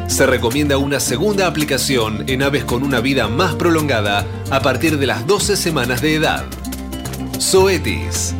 [0.09, 5.05] Se recomienda una segunda aplicación en aves con una vida más prolongada a partir de
[5.05, 6.45] las 12 semanas de edad.
[7.39, 8.33] Zoetis.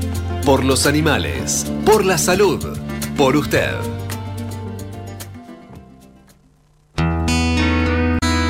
[0.44, 1.68] Por los animales.
[1.86, 2.60] Por la salud.
[3.16, 3.99] Por usted.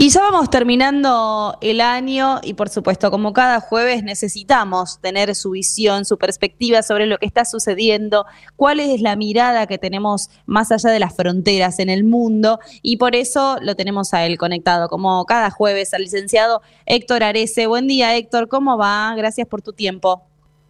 [0.00, 5.50] Y ya vamos terminando el año y por supuesto como cada jueves necesitamos tener su
[5.50, 10.70] visión, su perspectiva sobre lo que está sucediendo, cuál es la mirada que tenemos más
[10.70, 14.88] allá de las fronteras en el mundo y por eso lo tenemos a él conectado
[14.88, 17.66] como cada jueves al licenciado Héctor Arece.
[17.66, 19.12] Buen día Héctor, ¿cómo va?
[19.16, 20.22] Gracias por tu tiempo.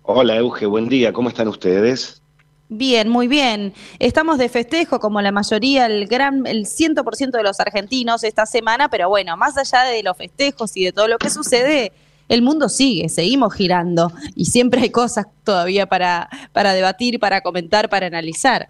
[0.04, 2.22] Hola Euge, buen día, ¿cómo están ustedes?
[2.70, 3.72] Bien, muy bien.
[3.98, 8.90] Estamos de festejo como la mayoría, el gran, el 100% de los argentinos esta semana,
[8.90, 11.92] pero bueno, más allá de los festejos y de todo lo que sucede,
[12.28, 17.88] el mundo sigue, seguimos girando y siempre hay cosas todavía para, para debatir, para comentar,
[17.88, 18.68] para analizar.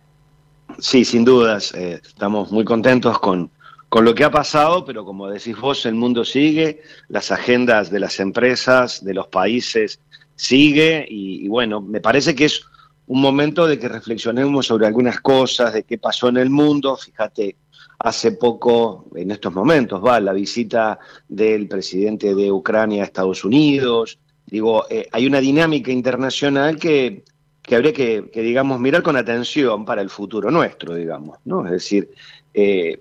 [0.79, 3.51] Sí, sin dudas, eh, estamos muy contentos con,
[3.89, 7.99] con lo que ha pasado, pero como decís vos, el mundo sigue, las agendas de
[7.99, 9.99] las empresas, de los países
[10.37, 12.63] sigue y, y bueno, me parece que es
[13.09, 16.97] un momento de que reflexionemos sobre algunas cosas, de qué pasó en el mundo.
[16.97, 17.57] Fíjate,
[17.99, 24.19] hace poco, en estos momentos, va la visita del presidente de Ucrania a Estados Unidos.
[24.47, 27.25] Digo, eh, hay una dinámica internacional que,
[27.63, 31.65] que habría que, que, digamos, mirar con atención para el futuro nuestro, digamos, ¿no?
[31.65, 32.11] Es decir,
[32.53, 33.01] eh,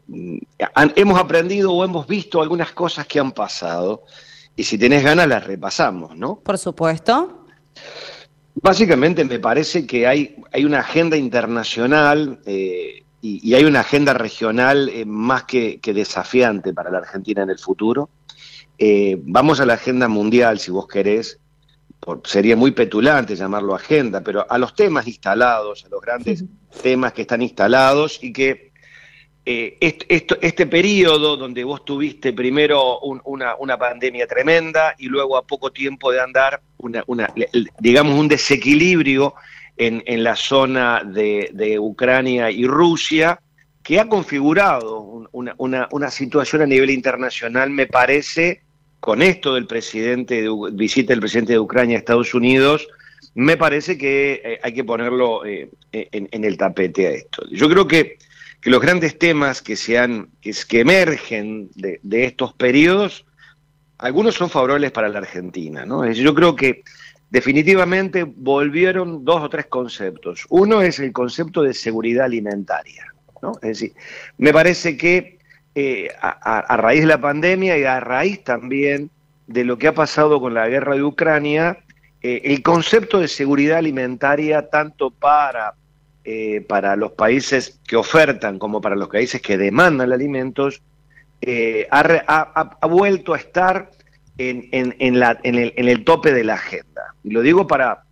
[0.96, 4.04] hemos aprendido o hemos visto algunas cosas que han pasado
[4.56, 6.40] y si tenés ganas las repasamos, ¿no?
[6.40, 7.46] Por supuesto.
[8.62, 14.14] Básicamente me parece que hay, hay una agenda internacional eh, y, y, hay una agenda
[14.14, 18.10] regional eh, más que, que, desafiante para la Argentina en el futuro.
[18.80, 21.40] Eh, vamos a la agenda mundial, si vos querés,
[22.00, 26.50] por, sería muy petulante llamarlo agenda, pero a los temas instalados, a los grandes sí.
[26.82, 28.67] temas que están instalados y que
[29.50, 35.48] eh, este, periodo donde vos tuviste primero un, una, una, pandemia tremenda y luego a
[35.48, 36.62] poco tiempo de andar,
[37.80, 39.36] digamos, un desequilibrio
[39.78, 43.40] en, en la zona de, de, Ucrania y Rusia,
[43.84, 45.56] que ha configurado una,
[45.92, 48.64] una, situación a nivel internacional, me parece,
[49.00, 52.86] con esto del presidente, de, visita del presidente de Ucrania a Estados Unidos,
[53.34, 57.46] me parece que eh, hay que ponerlo eh, en, en el tapete a esto.
[57.50, 58.18] Yo creo que
[58.68, 63.26] que los grandes temas que, se han, que, que emergen de, estos periodos,
[63.98, 65.86] algunos son favorables para la Argentina.
[65.86, 66.06] ¿no?
[66.12, 66.84] Yo creo que
[67.30, 70.46] definitivamente volvieron dos o tres conceptos.
[70.50, 73.06] Uno es el concepto de seguridad alimentaria.
[73.42, 73.54] ¿no?
[73.62, 73.94] Es decir,
[74.38, 75.40] me parece que
[75.74, 79.10] eh, a, a, raíz de la pandemia y a raíz también
[79.48, 81.86] de lo que ha pasado con la guerra de Ucrania,
[82.22, 85.74] eh, el concepto de seguridad alimentaria tanto para
[86.30, 90.82] eh, para los países que ofertan como para los países que demandan alimentos,
[91.40, 93.92] eh, ha, ha, ha, vuelto a estar
[94.38, 97.16] en, en, en, la, el, en, el, tope de la agenda.
[97.24, 98.04] Y lo digo para,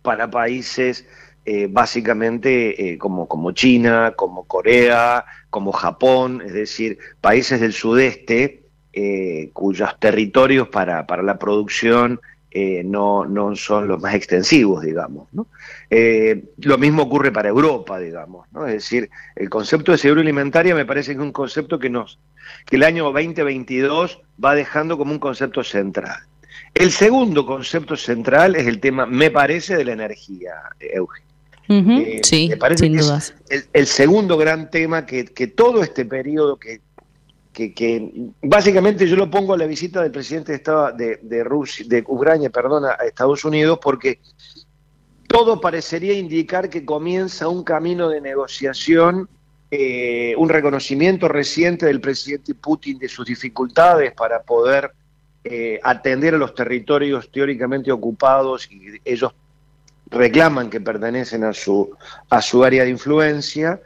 [0.00, 1.06] para países
[1.44, 8.62] eh, básicamente como, como China, como Corea, como Japón, es decir, países del sudeste
[9.52, 12.18] cuyos territorios para, para la producción
[12.54, 15.28] eh, no, no, son los más extensivos, digamos.
[15.32, 15.46] ¿no?
[15.88, 18.46] Eh, lo mismo ocurre para Europa, digamos.
[18.52, 18.66] ¿no?
[18.66, 22.18] Es decir, el concepto de seguridad alimentaria me parece que es un concepto que, nos,
[22.66, 26.20] que el año 2022 va dejando como un concepto central.
[26.74, 31.24] El segundo concepto central es el tema, me parece, de la energía, Eugen.
[31.68, 33.34] Eh, sí, me parece sin dudas.
[33.48, 36.80] Es el, segundo gran tema que, todo este periodo que,
[37.52, 41.84] que, básicamente yo lo pongo a la visita del presidente de Estado de, de, Rusia,
[41.88, 44.20] de Ucrania, perdona, a Estados Unidos, porque
[45.28, 49.28] todo parecería indicar que comienza un camino de negociación,
[49.70, 54.90] eh, un reconocimiento reciente del presidente Putin de sus dificultades para poder
[55.44, 59.32] eh, atender a los territorios teóricamente ocupados y ellos
[60.10, 61.96] reclaman que pertenecen a su,
[62.28, 63.80] a su área de influencia,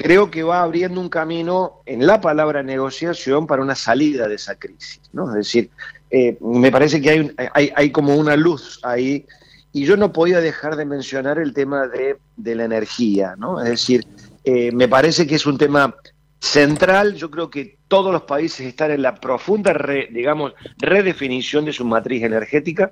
[0.00, 4.54] creo que va abriendo un camino en la palabra negociación para una salida de esa
[4.54, 5.02] crisis.
[5.12, 5.28] ¿no?
[5.28, 5.68] Es decir,
[6.10, 9.26] eh, me parece que hay, hay, hay, como una luz ahí,
[9.74, 13.60] y yo no podía dejar de mencionar el tema de, de la energía, ¿no?
[13.60, 14.04] Es decir,
[14.44, 15.94] eh, me parece que es un tema
[16.40, 19.76] central, yo creo que todos los países están en la profunda,
[20.10, 22.90] digamos, redefinición de su matriz energética,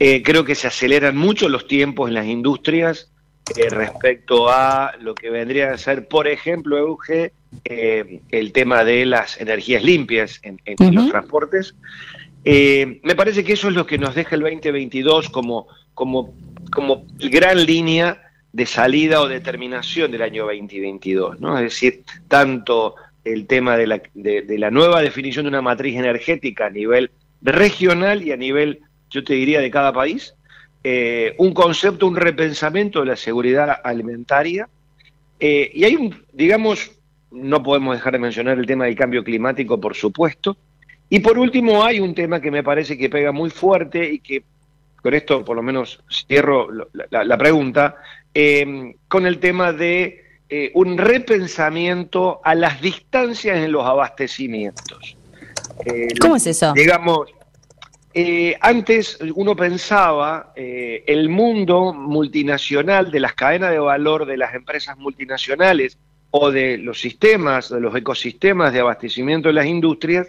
[0.00, 3.10] eh, creo que se aceleran mucho los tiempos en las industrias
[3.54, 7.32] eh, respecto a lo que vendría a ser, por ejemplo, Euge,
[7.64, 10.58] eh, el tema de las energías limpias en,
[10.94, 11.74] los transportes.
[12.44, 16.34] me parece que eso es lo que nos deja el 2022 como, como,
[16.70, 21.56] como gran línea de salida o determinación del año 2022, ¿no?
[21.58, 26.66] Es decir, tanto el tema de la, de la nueva definición de una matriz energética
[26.66, 27.10] a nivel
[27.42, 28.80] regional y a nivel
[29.10, 30.34] yo te diría, de cada país,
[30.88, 34.68] eh, un concepto, un repensamiento de la seguridad alimentaria.
[35.40, 36.92] Eh, y hay un, digamos,
[37.32, 40.56] no podemos dejar de mencionar el tema del cambio climático, por supuesto.
[41.10, 44.44] Y por último, hay un tema que me parece que pega muy fuerte y que
[45.02, 46.68] con esto por lo menos cierro
[47.10, 47.96] la, pregunta,
[48.32, 50.22] eh, con el tema de
[50.74, 55.16] un repensamiento a las distancias en los abastecimientos.
[56.20, 56.72] ¿Cómo es eso?
[56.74, 57.26] Digamos,
[58.18, 64.54] eh, antes uno pensaba eh, el mundo multinacional de las cadenas de valor de las
[64.54, 65.98] empresas multinacionales
[66.30, 70.28] o de los sistemas, de los ecosistemas de abastecimiento de las industrias,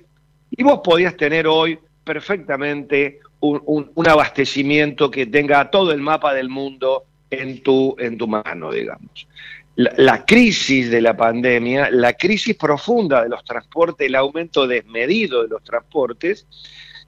[0.52, 7.06] y vos podías tener hoy perfectamente un, abastecimiento que tenga todo el mapa del mundo
[7.30, 9.30] en tu, en tu mano, digamos.
[9.76, 15.47] la, crisis de la pandemia, la crisis profunda de los transportes, el aumento desmedido de
[15.47, 16.45] los transportes,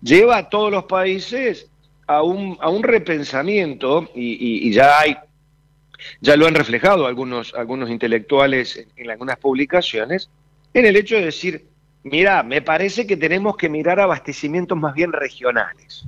[0.01, 1.69] lleva a todos los países
[2.07, 5.15] a un, a un repensamiento y, ya hay
[6.21, 10.29] ya lo han reflejado algunos, algunos intelectuales en, algunas publicaciones,
[10.73, 11.67] en el hecho de decir,
[12.03, 16.05] mira, me parece que tenemos que mirar abastecimientos más bien regionales.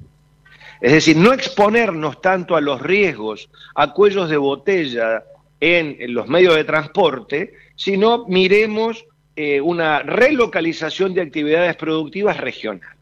[0.79, 5.23] Es decir, no exponernos tanto a los riesgos, a cuellos de botella
[5.59, 13.00] en, los medios de transporte, sino miremos eh, una relocalización de actividades productivas regionales.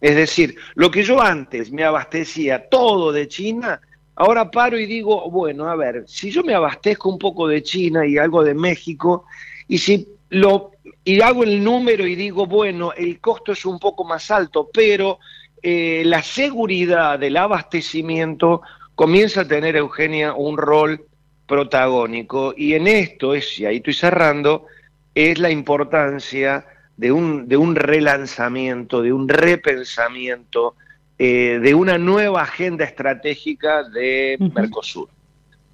[0.00, 3.80] Es decir, lo que yo antes me abastecía todo de China,
[4.14, 8.06] ahora paro y digo, bueno, a ver, si yo me abastezco un poco de China
[8.06, 9.26] y algo de México,
[9.68, 10.72] y si lo
[11.04, 15.18] y hago el número y digo, bueno, el costo es un poco más alto, pero
[15.62, 18.62] eh, la seguridad del abastecimiento
[18.94, 21.04] comienza a tener, Eugenia, un rol
[21.46, 22.54] protagónico.
[22.56, 24.66] Y en esto es, y ahí estoy cerrando,
[25.14, 26.64] es la importancia
[27.00, 30.74] de un, de un relanzamiento, de un repensamiento,
[31.18, 35.08] eh, de una nueva agenda estratégica de Mercosur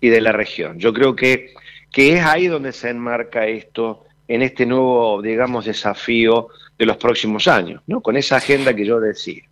[0.00, 0.78] y de la región.
[0.78, 1.52] Yo creo que,
[1.90, 6.46] que es ahí donde se enmarca esto, en este nuevo, digamos, desafío
[6.78, 8.00] de los próximos años, ¿no?
[8.00, 9.42] con esa agenda que yo decía.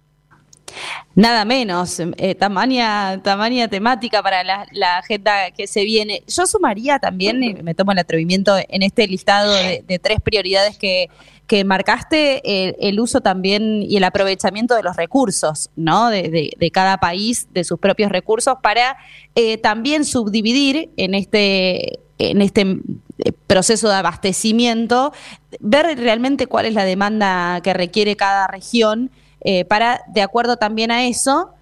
[1.17, 3.21] Nada menos, eh, tamaña,
[3.69, 6.23] temática para la, agenda que se viene.
[6.29, 11.09] Yo sumaría también, me tomo el atrevimiento en este listado de, tres prioridades que,
[11.47, 12.41] que marcaste,
[12.89, 16.09] el, uso también y el aprovechamiento de los recursos, ¿no?
[16.09, 18.97] De, cada país, de sus propios recursos, para
[19.35, 25.13] eh, también subdividir en este en este eh, proceso de abastecimiento,
[25.59, 29.11] ver realmente cuál es la demanda que requiere cada región
[29.45, 31.55] eh, para, de acuerdo también a eso,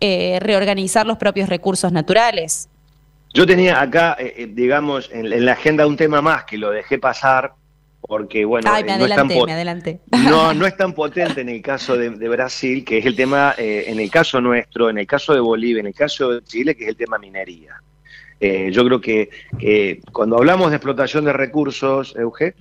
[0.00, 2.68] eh, reorganizar los propios recursos naturales.
[3.32, 7.52] Yo tenía acá, eh, digamos, en, la agenda un tema más que lo dejé pasar
[8.00, 9.54] porque, bueno, Ay, me adelanté, no, es
[10.12, 13.54] tan no, no es tan potente en el caso de, Brasil, que es el tema,
[13.58, 16.84] en el caso nuestro, en el caso de Bolivia, en el caso de Chile, que
[16.84, 17.80] es el tema minería.
[18.40, 22.54] yo creo que, cuando hablamos de explotación de recursos, Euge,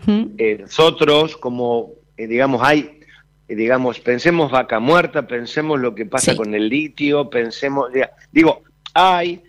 [0.60, 2.98] nosotros como, digamos, hay
[3.48, 7.90] digamos, pensemos vaca muerta, pensemos lo que pasa con el litio, pensemos,
[8.32, 9.42] digo, hay,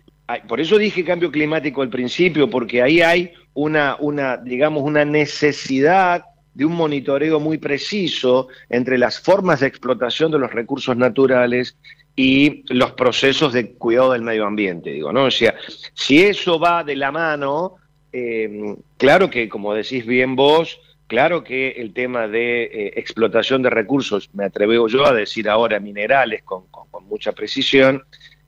[0.46, 6.24] por eso dije cambio climático al principio, porque ahí hay una, una, digamos, una necesidad
[6.54, 11.76] de un monitoreo muy preciso entre las formas de explotación de los recursos naturales
[12.14, 15.24] y los procesos de cuidado del medio ambiente, digo, ¿no?
[15.24, 15.56] O sea,
[15.92, 17.76] si eso va de la mano,
[18.12, 23.70] eh, claro que, como decís bien vos, claro que el tema de eh, explotación de
[23.70, 26.64] recursos, me atrevo yo a decir ahora minerales con,
[27.08, 28.04] mucha precisión,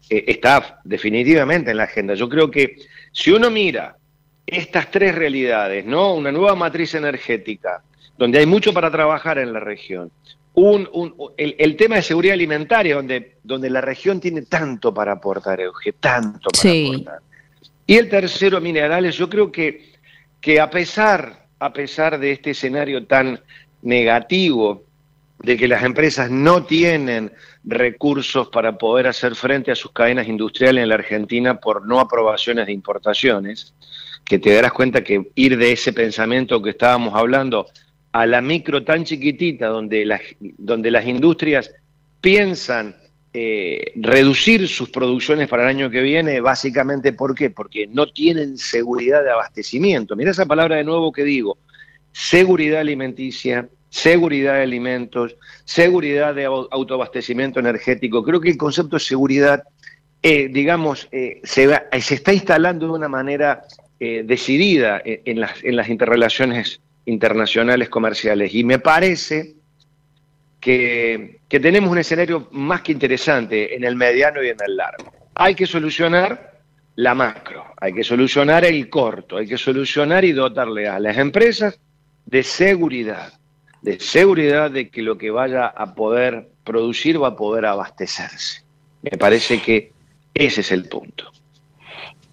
[0.09, 2.15] eh, está definitivamente en la agenda.
[2.15, 2.77] Yo creo que
[3.13, 3.97] si uno mira
[4.53, 6.15] estas tres realidades, ¿no?
[6.15, 7.83] Una nueva matriz energética,
[8.17, 10.11] donde hay mucho para trabajar en la región,
[11.37, 16.51] el, tema de seguridad alimentaria, donde, donde la región tiene tanto para aportar, Euge, tanto
[16.51, 17.19] para aportar.
[17.87, 19.93] Y el tercero, minerales, yo creo que,
[20.41, 23.41] que a, pesar, a pesar de este escenario tan
[23.83, 24.85] negativo,
[25.43, 27.33] de que las empresas no tienen
[27.65, 32.67] recursos para poder hacer frente a sus cadenas industriales en la Argentina por no aprobaciones
[32.67, 33.75] de importaciones,
[34.25, 37.67] que te darás cuenta que ir de ese pensamiento que estábamos hablando
[38.13, 41.71] a la micro tan chiquitita, donde las, donde las industrias
[42.21, 42.97] piensan
[43.33, 47.51] eh, reducir sus producciones para el año que viene, básicamente, ¿por qué?
[47.51, 50.17] Porque no tienen seguridad de abastecimiento.
[50.17, 51.59] Mira esa palabra de nuevo que digo,
[52.11, 58.25] seguridad alimenticia, seguridad de alimentos, seguridad de autoabastecimiento energético.
[58.25, 59.63] Creo que el concepto de seguridad,
[60.23, 61.69] eh, digamos, eh, se,
[62.01, 63.63] se, está instalando de una manera
[64.01, 68.55] decidida en, las, en las interrelaciones internacionales comerciales.
[68.55, 69.55] Y me parece
[70.61, 75.13] que, tenemos un escenario más que interesante en el mediano y en el largo.
[75.35, 76.61] Hay que solucionar
[76.97, 81.79] la macro, hay que solucionar el corto, hay que solucionar y dotarle a las empresas
[82.27, 83.33] de seguridad,
[83.81, 88.63] de seguridad de que lo que vaya a poder producir va a poder abastecerse.
[89.03, 89.93] Me parece que
[90.35, 91.33] ese es el punto.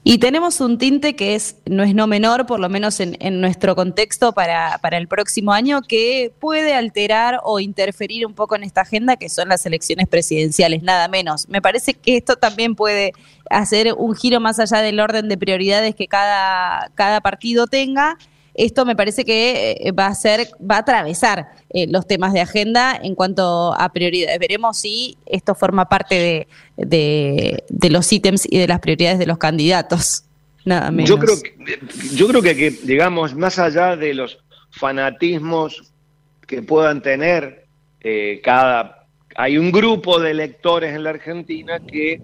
[0.09, 3.75] Y tenemos un tinte que es, no es no menor, por lo menos en, nuestro
[3.75, 8.79] contexto para, para, el próximo año, que puede alterar o interferir un poco en esta
[8.79, 11.49] agenda, que son las elecciones presidenciales, nada menos.
[11.49, 13.11] Me parece que esto también puede
[13.49, 18.17] hacer un giro más allá del orden de prioridades que cada, cada partido tenga
[18.57, 22.41] esto me parece que eh, va a ser, va a atravesar eh, los temas de
[22.41, 24.39] agenda en cuanto a prioridades.
[24.39, 30.23] Veremos si esto forma parte de, los ítems y de las prioridades de los candidatos.
[30.65, 31.07] Nada menos.
[31.07, 31.79] Yo creo que,
[32.15, 34.39] yo creo que, digamos, más allá de los
[34.71, 35.93] fanatismos
[36.47, 37.65] que puedan tener
[38.01, 39.05] eh, cada
[39.39, 42.23] hay un grupo de electores en la Argentina que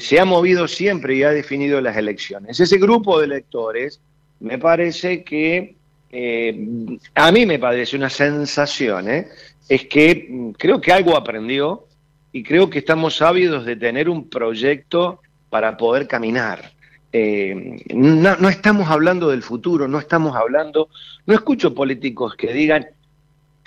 [0.00, 2.58] se ha movido siempre y ha definido las elecciones.
[2.58, 4.00] Ese grupo de electores
[4.40, 5.76] me parece que,
[6.10, 9.28] eh, a mí me parece una sensación, ¿eh?
[9.68, 11.86] es que mm, creo que algo aprendió
[12.32, 15.20] y creo que estamos ávidos de tener un proyecto
[15.50, 16.72] para poder caminar.
[17.12, 20.88] Eh, no, no, estamos hablando del futuro, no estamos hablando,
[21.26, 22.86] no escucho políticos que digan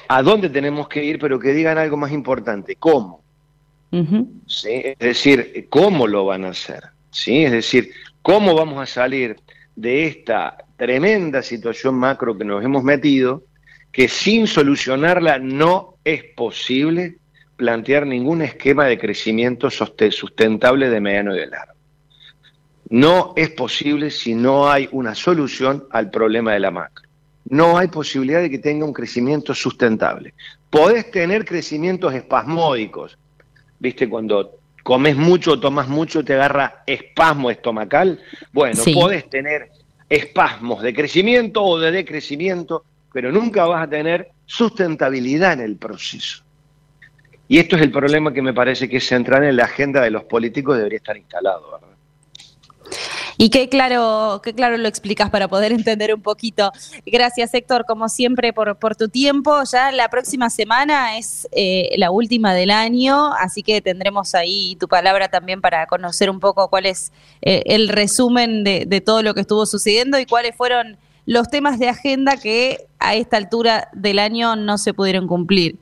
[0.08, 3.22] a dónde tenemos que ir, pero que digan algo más importante, cómo.
[3.92, 6.84] Es decir, cómo lo van a hacer.
[7.10, 7.44] ¿sí?
[7.44, 7.92] Es decir,
[8.22, 9.38] cómo vamos a salir
[9.76, 13.44] de esta tremenda situación macro que nos hemos metido,
[13.92, 17.18] que sin solucionarla no es posible
[17.56, 21.74] plantear ningún esquema de crecimiento sustentable de mediano y de largo.
[22.90, 27.08] No es posible si no hay una solución al problema de la macro.
[27.46, 30.34] No hay posibilidad de que tenga un crecimiento sustentable.
[30.70, 33.18] Podés tener crecimientos espasmódicos.
[33.80, 34.10] ¿Viste?
[34.10, 38.20] Cuando comes mucho, tomas mucho, te agarra espasmo estomacal.
[38.52, 39.72] Bueno, podés tener
[40.10, 46.44] espasmos de crecimiento o de decrecimiento, pero nunca vas a tener sustentabilidad en el proceso.
[47.48, 50.12] Y esto es el problema que me parece que es central en la agenda de
[50.12, 51.91] los políticos, debería estar instalado, ¿verdad?
[53.42, 56.72] Y qué claro, qué claro lo explicas para poder entender un poquito.
[57.08, 59.64] Gracias, Héctor, como siempre, por, tu tiempo.
[59.64, 64.88] Ya la próxima semana es eh, la última del año, así que tendremos ahí tu
[64.88, 67.12] palabra también para conocer un poco cuál es
[67.42, 71.80] eh, el resumen de, de todo lo que estuvo sucediendo y cuáles fueron los temas
[71.80, 75.78] de agenda que a esta altura del año no se pudieron cumplir.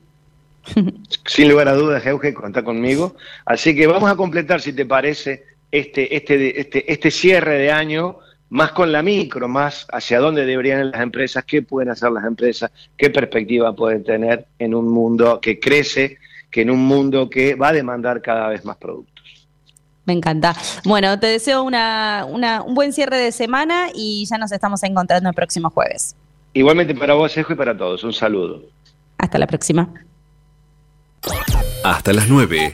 [1.26, 3.18] Sin lugar a dudas, Euge, cuenta conmigo.
[3.44, 8.20] Así que vamos a completar, si te parece, este, este, este, este cierre de año
[8.50, 12.26] más con la micro, más hacia dónde deberían ir las empresas, qué pueden hacer las
[12.26, 16.18] empresas, qué perspectiva pueden tener en un mundo que crece,
[16.50, 19.48] que en un mundo que va a demandar cada vez más productos.
[20.06, 20.56] Me encanta.
[20.86, 25.36] Bueno, te deseo una, un buen cierre de semana y ya nos estamos encontrando el
[25.36, 26.16] próximo jueves.
[26.54, 28.04] Igualmente para vos, Ejo, y para todos.
[28.04, 28.64] Un saludo.
[29.20, 29.94] Hasta la próxima.
[31.84, 32.74] Hasta las 9.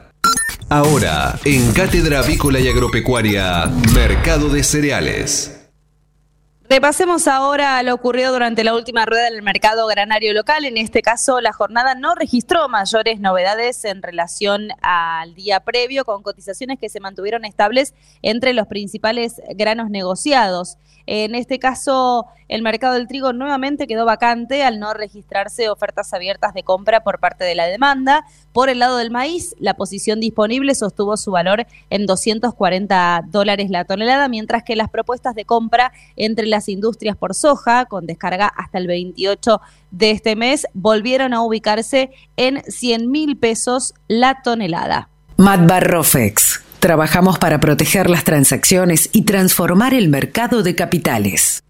[0.69, 5.57] Ahora, en Cátedra Avícola y Agropecuaria, Mercado de Cereales.
[6.71, 10.63] Repasemos ahora lo ocurrido durante la última rueda del mercado granario local.
[10.63, 16.23] En este caso, la jornada no registró mayores novedades en relación al día previo, con
[16.23, 20.77] cotizaciones que se mantuvieron estables entre los principales granos negociados.
[21.05, 26.53] En este caso, el mercado del trigo nuevamente quedó vacante al no registrarse ofertas abiertas
[26.53, 28.25] de compra por parte de la demanda.
[28.51, 33.85] Por el lado del maíz, la posición disponible sostuvo su valor en 240 dólares la
[33.85, 38.77] tonelada, mientras que las propuestas de compra entre las industrias por soja, con descarga hasta
[38.77, 45.09] el 28 de este mes, volvieron a ubicarse en 100 mil pesos la tonelada.
[45.37, 46.70] Matbarrofex.
[46.81, 51.61] Trabajamos para proteger las transacciones y transformar el mercado de capitales.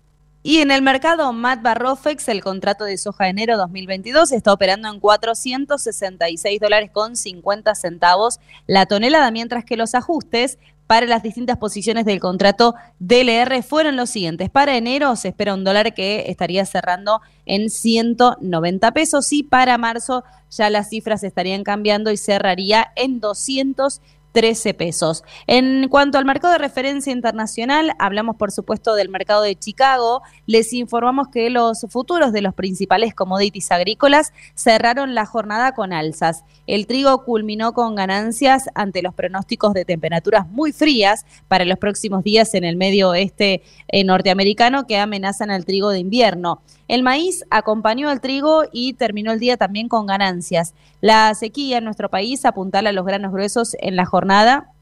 [0.41, 4.87] Y en el mercado Mat Barrofex, el contrato de soja de enero 2022 está operando
[4.87, 10.57] en 466 dólares con 50 centavos la tonelada, mientras que los ajustes
[10.87, 14.49] para las distintas posiciones del contrato DLR fueron los siguientes.
[14.49, 20.23] Para enero se espera un dólar que estaría cerrando en 190 pesos y para marzo
[20.49, 23.99] ya las cifras estarían cambiando y cerraría en 200
[24.31, 25.23] 13 pesos.
[25.47, 30.21] En cuanto al mercado de referencia internacional, hablamos por supuesto del mercado de Chicago.
[30.45, 36.43] Les informamos que los futuros de los principales commodities agrícolas cerraron la jornada con alzas.
[36.67, 42.23] El trigo culminó con ganancias ante los pronósticos de temperaturas muy frías para los próximos
[42.23, 46.61] días en el medio oeste eh, norteamericano que amenazan al trigo de invierno.
[46.91, 50.73] El maíz acompañó al trigo y terminó el día también con ganancias.
[50.99, 54.73] La sequía en nuestro país apuntala a los granos gruesos en la jornada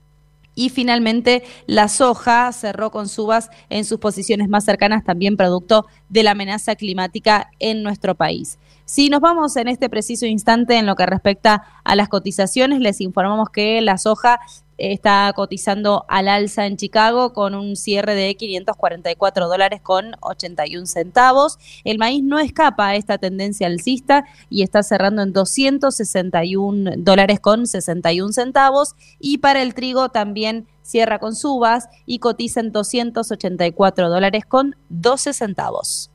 [0.56, 6.24] y finalmente la soja cerró con subas en sus posiciones más cercanas, también producto de
[6.24, 8.58] la amenaza climática en nuestro país.
[8.86, 13.02] Si nos vamos en este preciso instante en lo que respecta a las cotizaciones, les
[13.02, 14.40] informamos que la soja
[14.80, 21.58] está cotizando al alza en Chicago con un cierre de 544 dólares con 81 centavos.
[21.84, 27.68] El maíz no escapa a esta tendencia alcista y está cerrando en 261 dólares con
[27.68, 28.96] 61 centavos.
[29.20, 35.34] Y para el trigo también cierra con subas y cotiza en 284 dólares con 12
[35.34, 36.10] centavos.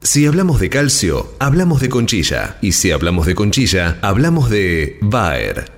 [0.00, 2.56] Si hablamos de calcio, hablamos de conchilla.
[2.60, 5.77] Y si hablamos de conchilla, hablamos de Bayer.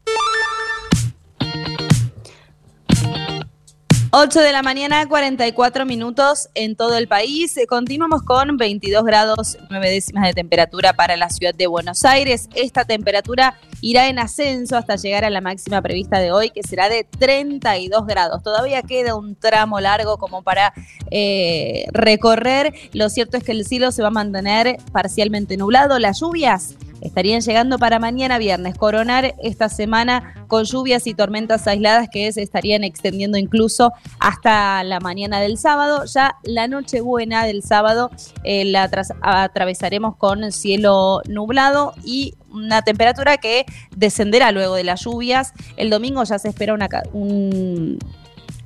[4.13, 7.57] 8 de la mañana, 44 minutos en todo el país.
[7.69, 12.49] Continuamos con 22 grados 9 décimas de temperatura para la ciudad de Buenos Aires.
[12.53, 16.89] Esta temperatura irá en ascenso hasta llegar a la máxima prevista de hoy, que será
[16.89, 18.43] de 32 grados.
[18.43, 20.73] Todavía queda un tramo largo como para
[21.09, 22.73] eh, recorrer.
[22.91, 25.99] Lo cierto es que el cielo se va a mantener parcialmente nublado.
[25.99, 32.09] Las lluvias estarían llegando para mañana viernes, coronar esta semana con lluvias y tormentas aisladas
[32.11, 36.05] que se estarían extendiendo incluso hasta la mañana del sábado.
[36.05, 38.11] Ya la noche buena del sábado
[38.43, 38.89] eh, la
[39.21, 45.53] atravesaremos con cielo nublado y una temperatura que descenderá luego de las lluvias.
[45.77, 46.89] El domingo ya se espera una,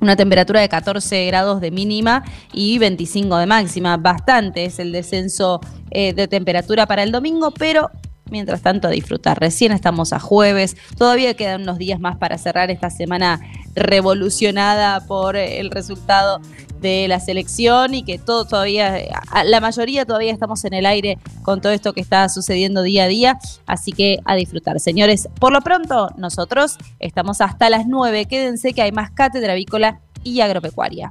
[0.00, 3.96] una temperatura de 14 grados de mínima y 25 de máxima.
[3.96, 5.60] Bastante es el descenso
[5.90, 7.90] eh, de temperatura para el domingo, pero
[8.30, 9.38] Mientras tanto, a disfrutar.
[9.38, 13.40] Recién estamos a jueves, todavía quedan unos días más para cerrar esta semana
[13.74, 16.40] revolucionada por el resultado
[16.80, 18.98] de la selección y que todo todavía,
[19.44, 23.08] la mayoría todavía estamos en el aire con todo esto que está sucediendo día a
[23.08, 24.78] día, así que a disfrutar.
[24.80, 30.00] Señores, por lo pronto nosotros estamos hasta las 9, quédense que hay más cátedra avícola
[30.22, 31.10] y agropecuaria.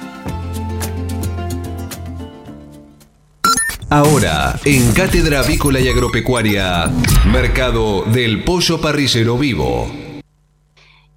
[3.93, 6.89] Ahora, en Cátedra Avícola y Agropecuaria,
[7.29, 9.91] Mercado del Pollo Parrillero Vivo.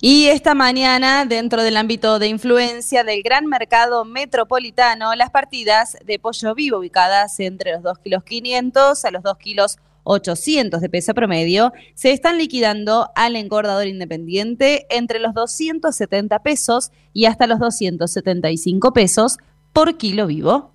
[0.00, 6.18] Y esta mañana, dentro del ámbito de influencia del gran mercado metropolitano, las partidas de
[6.18, 11.14] pollo vivo ubicadas entre los 2 kilos 500 a los 2 kilos 800 de peso
[11.14, 18.92] promedio se están liquidando al engordador independiente entre los 270 pesos y hasta los 275
[18.92, 19.38] pesos
[19.72, 20.74] por kilo vivo.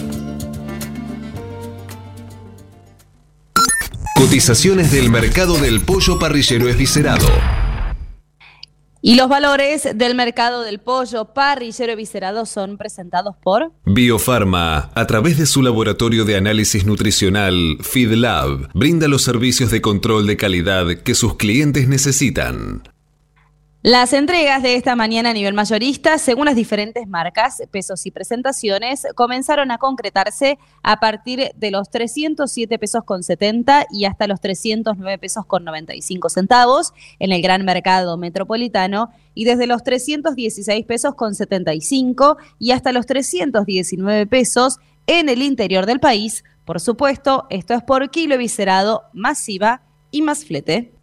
[4.31, 7.27] Cotizaciones del mercado del pollo parrillero esviscerado.
[9.01, 15.37] Y los valores del mercado del pollo parrillero viscerado son presentados por Biofarma, a través
[15.37, 21.13] de su laboratorio de análisis nutricional FeedLab, brinda los servicios de control de calidad que
[21.13, 22.83] sus clientes necesitan.
[23.83, 29.07] Las entregas de esta mañana a nivel mayorista, según las diferentes marcas, pesos y presentaciones,
[29.15, 35.17] comenzaron a concretarse a partir de los 307 pesos con 70 y hasta los 309
[35.17, 41.33] pesos con 95 centavos en el gran mercado metropolitano y desde los 316 pesos con
[41.33, 44.77] 75 y hasta los 319 pesos
[45.07, 46.43] en el interior del país.
[46.65, 50.93] Por supuesto, esto es por kilo viscerado, masiva y más flete.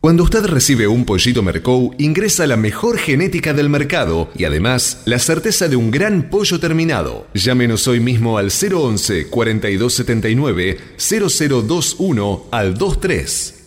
[0.00, 5.18] Cuando usted recibe un pollito Mercou, ingresa la mejor genética del mercado y además la
[5.18, 7.26] certeza de un gran pollo terminado.
[7.34, 13.60] Llámenos hoy mismo al 011 4279 0021 al 23.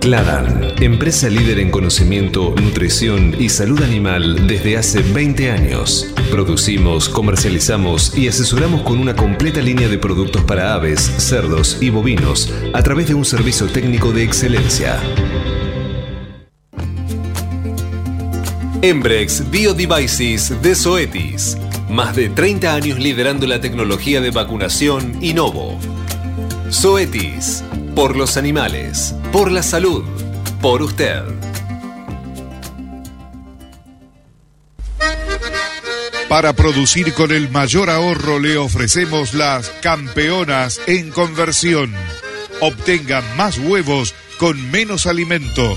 [0.00, 6.06] Cladan, empresa líder en conocimiento, nutrición y salud animal desde hace 20 años.
[6.30, 12.52] Producimos, comercializamos y asesoramos con una completa línea de productos para aves, cerdos y bovinos
[12.74, 15.00] a través de un servicio técnico de excelencia.
[18.80, 21.58] Embrex Biodevices de Zoetis.
[21.90, 25.80] Más de 30 años liderando la tecnología de vacunación Innovo.
[26.70, 27.64] Zoetis.
[27.96, 29.16] Por los animales.
[29.32, 30.04] Por la salud.
[30.60, 31.22] Por usted.
[36.28, 41.92] Para producir con el mayor ahorro le ofrecemos las campeonas en conversión.
[42.60, 45.76] Obtenga más huevos con menos alimento,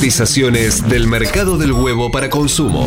[0.00, 2.86] Cotizaciones del mercado del huevo para consumo.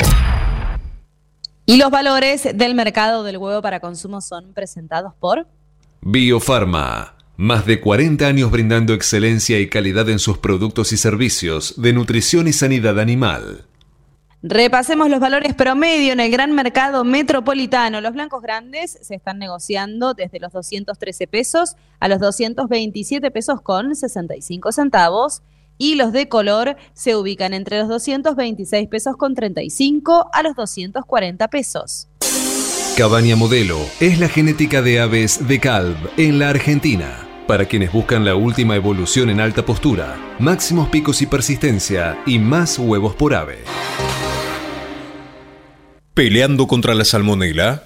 [1.67, 5.45] Y los valores del mercado del huevo para consumo son presentados por
[6.01, 7.15] Biofarma.
[7.37, 12.47] Más de 40 años brindando excelencia y calidad en sus productos y servicios de nutrición
[12.47, 13.67] y sanidad animal.
[14.41, 18.01] Repasemos los valores promedio en el gran mercado metropolitano.
[18.01, 23.95] Los blancos grandes se están negociando desde los 213 pesos a los 227 pesos con
[23.95, 25.43] 65 centavos
[25.77, 31.47] y los de color se ubican entre los 226 pesos con 35 a los 240
[31.49, 32.07] pesos.
[32.97, 37.27] Cabaña Modelo es la genética de aves de Calv en la Argentina.
[37.47, 42.79] Para quienes buscan la última evolución en alta postura, máximos picos y persistencia y más
[42.79, 43.57] huevos por ave.
[46.13, 47.85] Peleando contra la salmonela,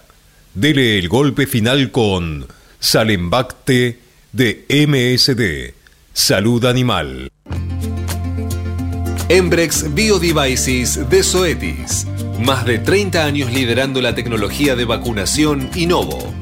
[0.53, 2.45] dele el golpe final con
[2.79, 3.99] Salembacte
[4.33, 5.73] de MSD,
[6.13, 7.31] Salud Animal.
[9.29, 12.07] Embrex Biodevices de Zoetis.
[12.39, 16.33] Más de 30 años liderando la tecnología de vacunación Innovo.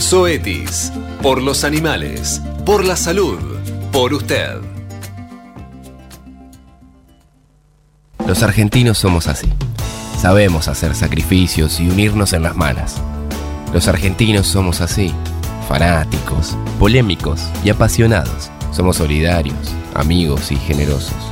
[0.00, 0.92] Zoetis.
[1.22, 2.42] Por los animales.
[2.66, 3.38] Por la salud.
[3.92, 4.56] Por usted.
[8.26, 9.52] Los argentinos somos así.
[10.20, 13.00] Sabemos hacer sacrificios y unirnos en las malas.
[13.72, 15.14] Los argentinos somos así.
[15.68, 18.50] Fanáticos, polémicos y apasionados.
[18.72, 21.31] Somos solidarios, amigos y generosos.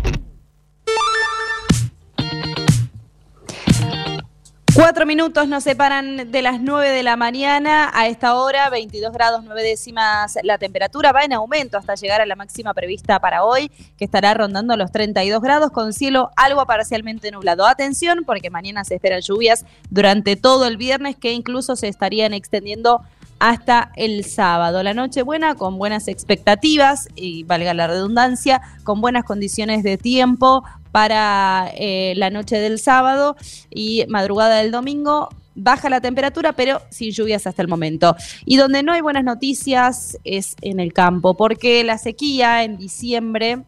[4.73, 7.91] Cuatro minutos nos separan de las nueve de la mañana.
[7.93, 11.11] A esta hora, 22 grados nueve décimas la temperatura.
[11.11, 14.89] Va en aumento hasta llegar a la máxima prevista para hoy, que estará rondando los
[14.93, 17.67] 32 grados con cielo algo parcialmente nublado.
[17.67, 23.01] Atención, porque mañana se esperan lluvias durante todo el viernes que incluso se estarían extendiendo
[23.39, 24.83] hasta el sábado.
[24.83, 30.63] La noche buena con buenas expectativas y valga la redundancia, con buenas condiciones de tiempo
[30.91, 33.35] para eh, la noche del sábado
[33.69, 35.29] y madrugada del domingo.
[35.53, 38.15] Baja la temperatura, pero sin lluvias hasta el momento.
[38.45, 43.63] Y donde no hay buenas noticias es en el campo, porque la sequía en diciembre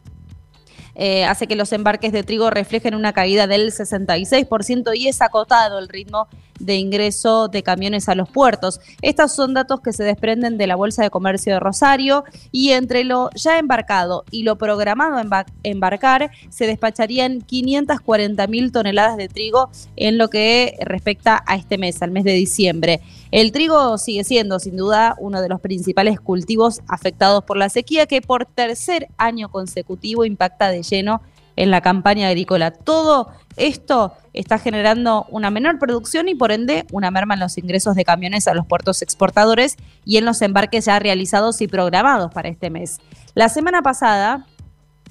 [0.94, 5.78] eh, hace que los embarques de trigo reflejen una caída del 66% y es acotado
[5.78, 6.28] el ritmo
[6.64, 8.80] de ingreso de camiones a los puertos.
[9.02, 13.04] Estos son datos que se desprenden de la Bolsa de Comercio de Rosario y entre
[13.04, 19.70] lo ya embarcado y lo programado a embarcar se despacharían 540 mil toneladas de trigo
[19.96, 23.00] en lo que respecta a este mes, al mes de diciembre.
[23.30, 28.06] El trigo sigue siendo sin duda uno de los principales cultivos afectados por la sequía
[28.06, 31.20] que por tercer año consecutivo impacta de lleno
[31.56, 32.70] en la campaña agrícola.
[32.70, 37.94] Todo esto está generando una menor producción y por ende una merma en los ingresos
[37.94, 42.48] de camiones a los puertos exportadores y en los embarques ya realizados y programados para
[42.48, 42.98] este mes.
[43.34, 44.46] La semana pasada,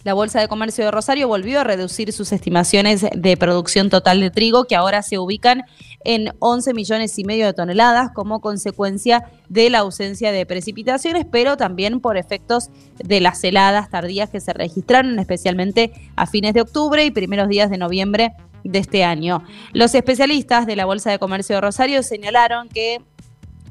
[0.03, 4.31] la Bolsa de Comercio de Rosario volvió a reducir sus estimaciones de producción total de
[4.31, 5.63] trigo, que ahora se ubican
[6.03, 11.55] en 11 millones y medio de toneladas como consecuencia de la ausencia de precipitaciones, pero
[11.55, 17.05] también por efectos de las heladas tardías que se registraron, especialmente a fines de octubre
[17.05, 18.33] y primeros días de noviembre
[18.63, 19.43] de este año.
[19.71, 23.01] Los especialistas de la Bolsa de Comercio de Rosario señalaron que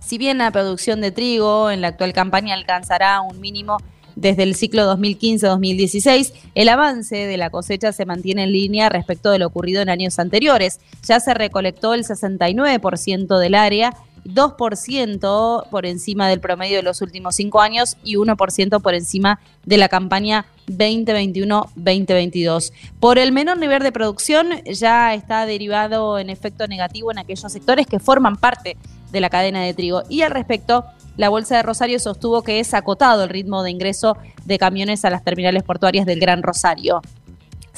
[0.01, 3.79] si bien la producción de trigo en la actual campaña alcanzará un mínimo
[4.17, 9.39] desde el ciclo 2015-2016, el avance de la cosecha se mantiene en línea respecto de
[9.39, 10.81] lo ocurrido en años anteriores.
[11.07, 13.95] Ya se recolectó el 69% del área
[14.25, 19.77] 2% por encima del promedio de los últimos cinco años y 1% por encima de
[19.79, 22.73] la campaña 2021-2022.
[23.01, 27.87] Por el menor nivel de producción ya está derivado en efecto negativo en aquellos sectores
[27.87, 28.77] que forman parte
[29.11, 30.05] de la cadena de trigo.
[30.09, 30.87] Y al respecto,
[31.17, 35.11] la Bolsa de Rosario sostuvo que es acotado el ritmo de ingreso de camiones a
[35.11, 37.03] las terminales portuarias del Gran Rosario.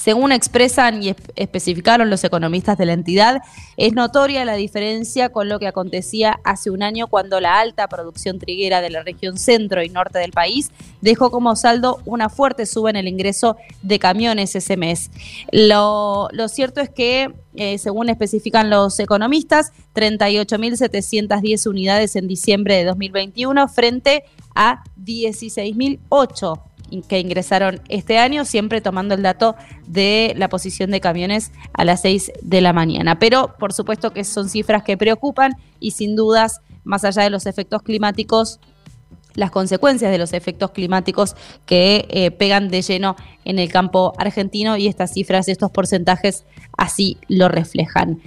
[0.05, 3.40] Según expresan y especificaron los economistas de la entidad,
[3.78, 8.38] es notoria la diferencia con lo que acontecía hace un año cuando la alta producción
[8.38, 12.90] triguera de la región centro y norte del país dejó como saldo una fuerte suba
[12.90, 15.11] en el ingreso de camiones ese mes.
[15.52, 23.68] Lo, cierto es que, eh, según especifican los economistas, 38.710 unidades en diciembre de 2021
[23.68, 24.24] frente
[24.55, 31.53] a 16.008 que ingresaron este año, siempre tomando el dato de la posición de camiones
[31.72, 33.18] a las 6 de la mañana.
[33.18, 37.47] Pero por supuesto que son cifras que preocupan y sin dudas, más allá de los
[37.47, 38.61] efectos climáticos,
[39.34, 41.34] las consecuencias de los efectos climáticos
[41.66, 46.45] que eh, pegan de lleno en el campo argentino y estas cifras, estos porcentajes
[46.76, 48.20] así lo reflejan.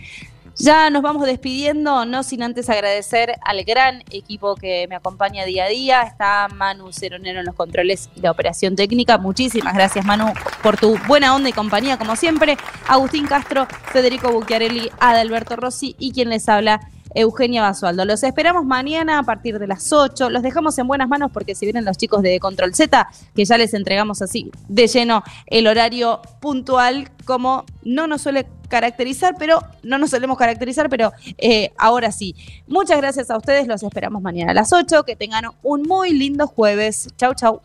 [0.60, 5.66] Ya nos vamos despidiendo, no sin antes agradecer al gran equipo que me acompaña día
[5.66, 6.02] a día.
[6.02, 9.20] Está Manu Ceronero en los controles y la operación técnica.
[9.20, 10.34] Muchísimas gracias, Manu,
[10.64, 12.58] por tu buena onda y compañía, como siempre.
[12.88, 16.80] Agustín Castro, Federico Bucchiarelli, Adalberto Rossi y quien les habla,
[17.18, 18.06] Eugenia Basualdo.
[18.06, 20.30] Los esperamos mañana a partir de las 8.
[20.30, 23.58] Los dejamos en buenas manos porque si vienen los chicos de Control Z, que ya
[23.58, 29.98] les entregamos así de lleno el horario puntual, como no nos suele caracterizar, pero no
[29.98, 32.36] nos solemos caracterizar, pero eh, ahora sí.
[32.68, 35.04] Muchas gracias a ustedes, los esperamos mañana a las 8.
[35.04, 37.10] Que tengan un muy lindo jueves.
[37.18, 37.62] Chau, chau.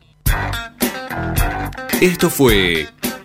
[2.00, 2.88] Esto fue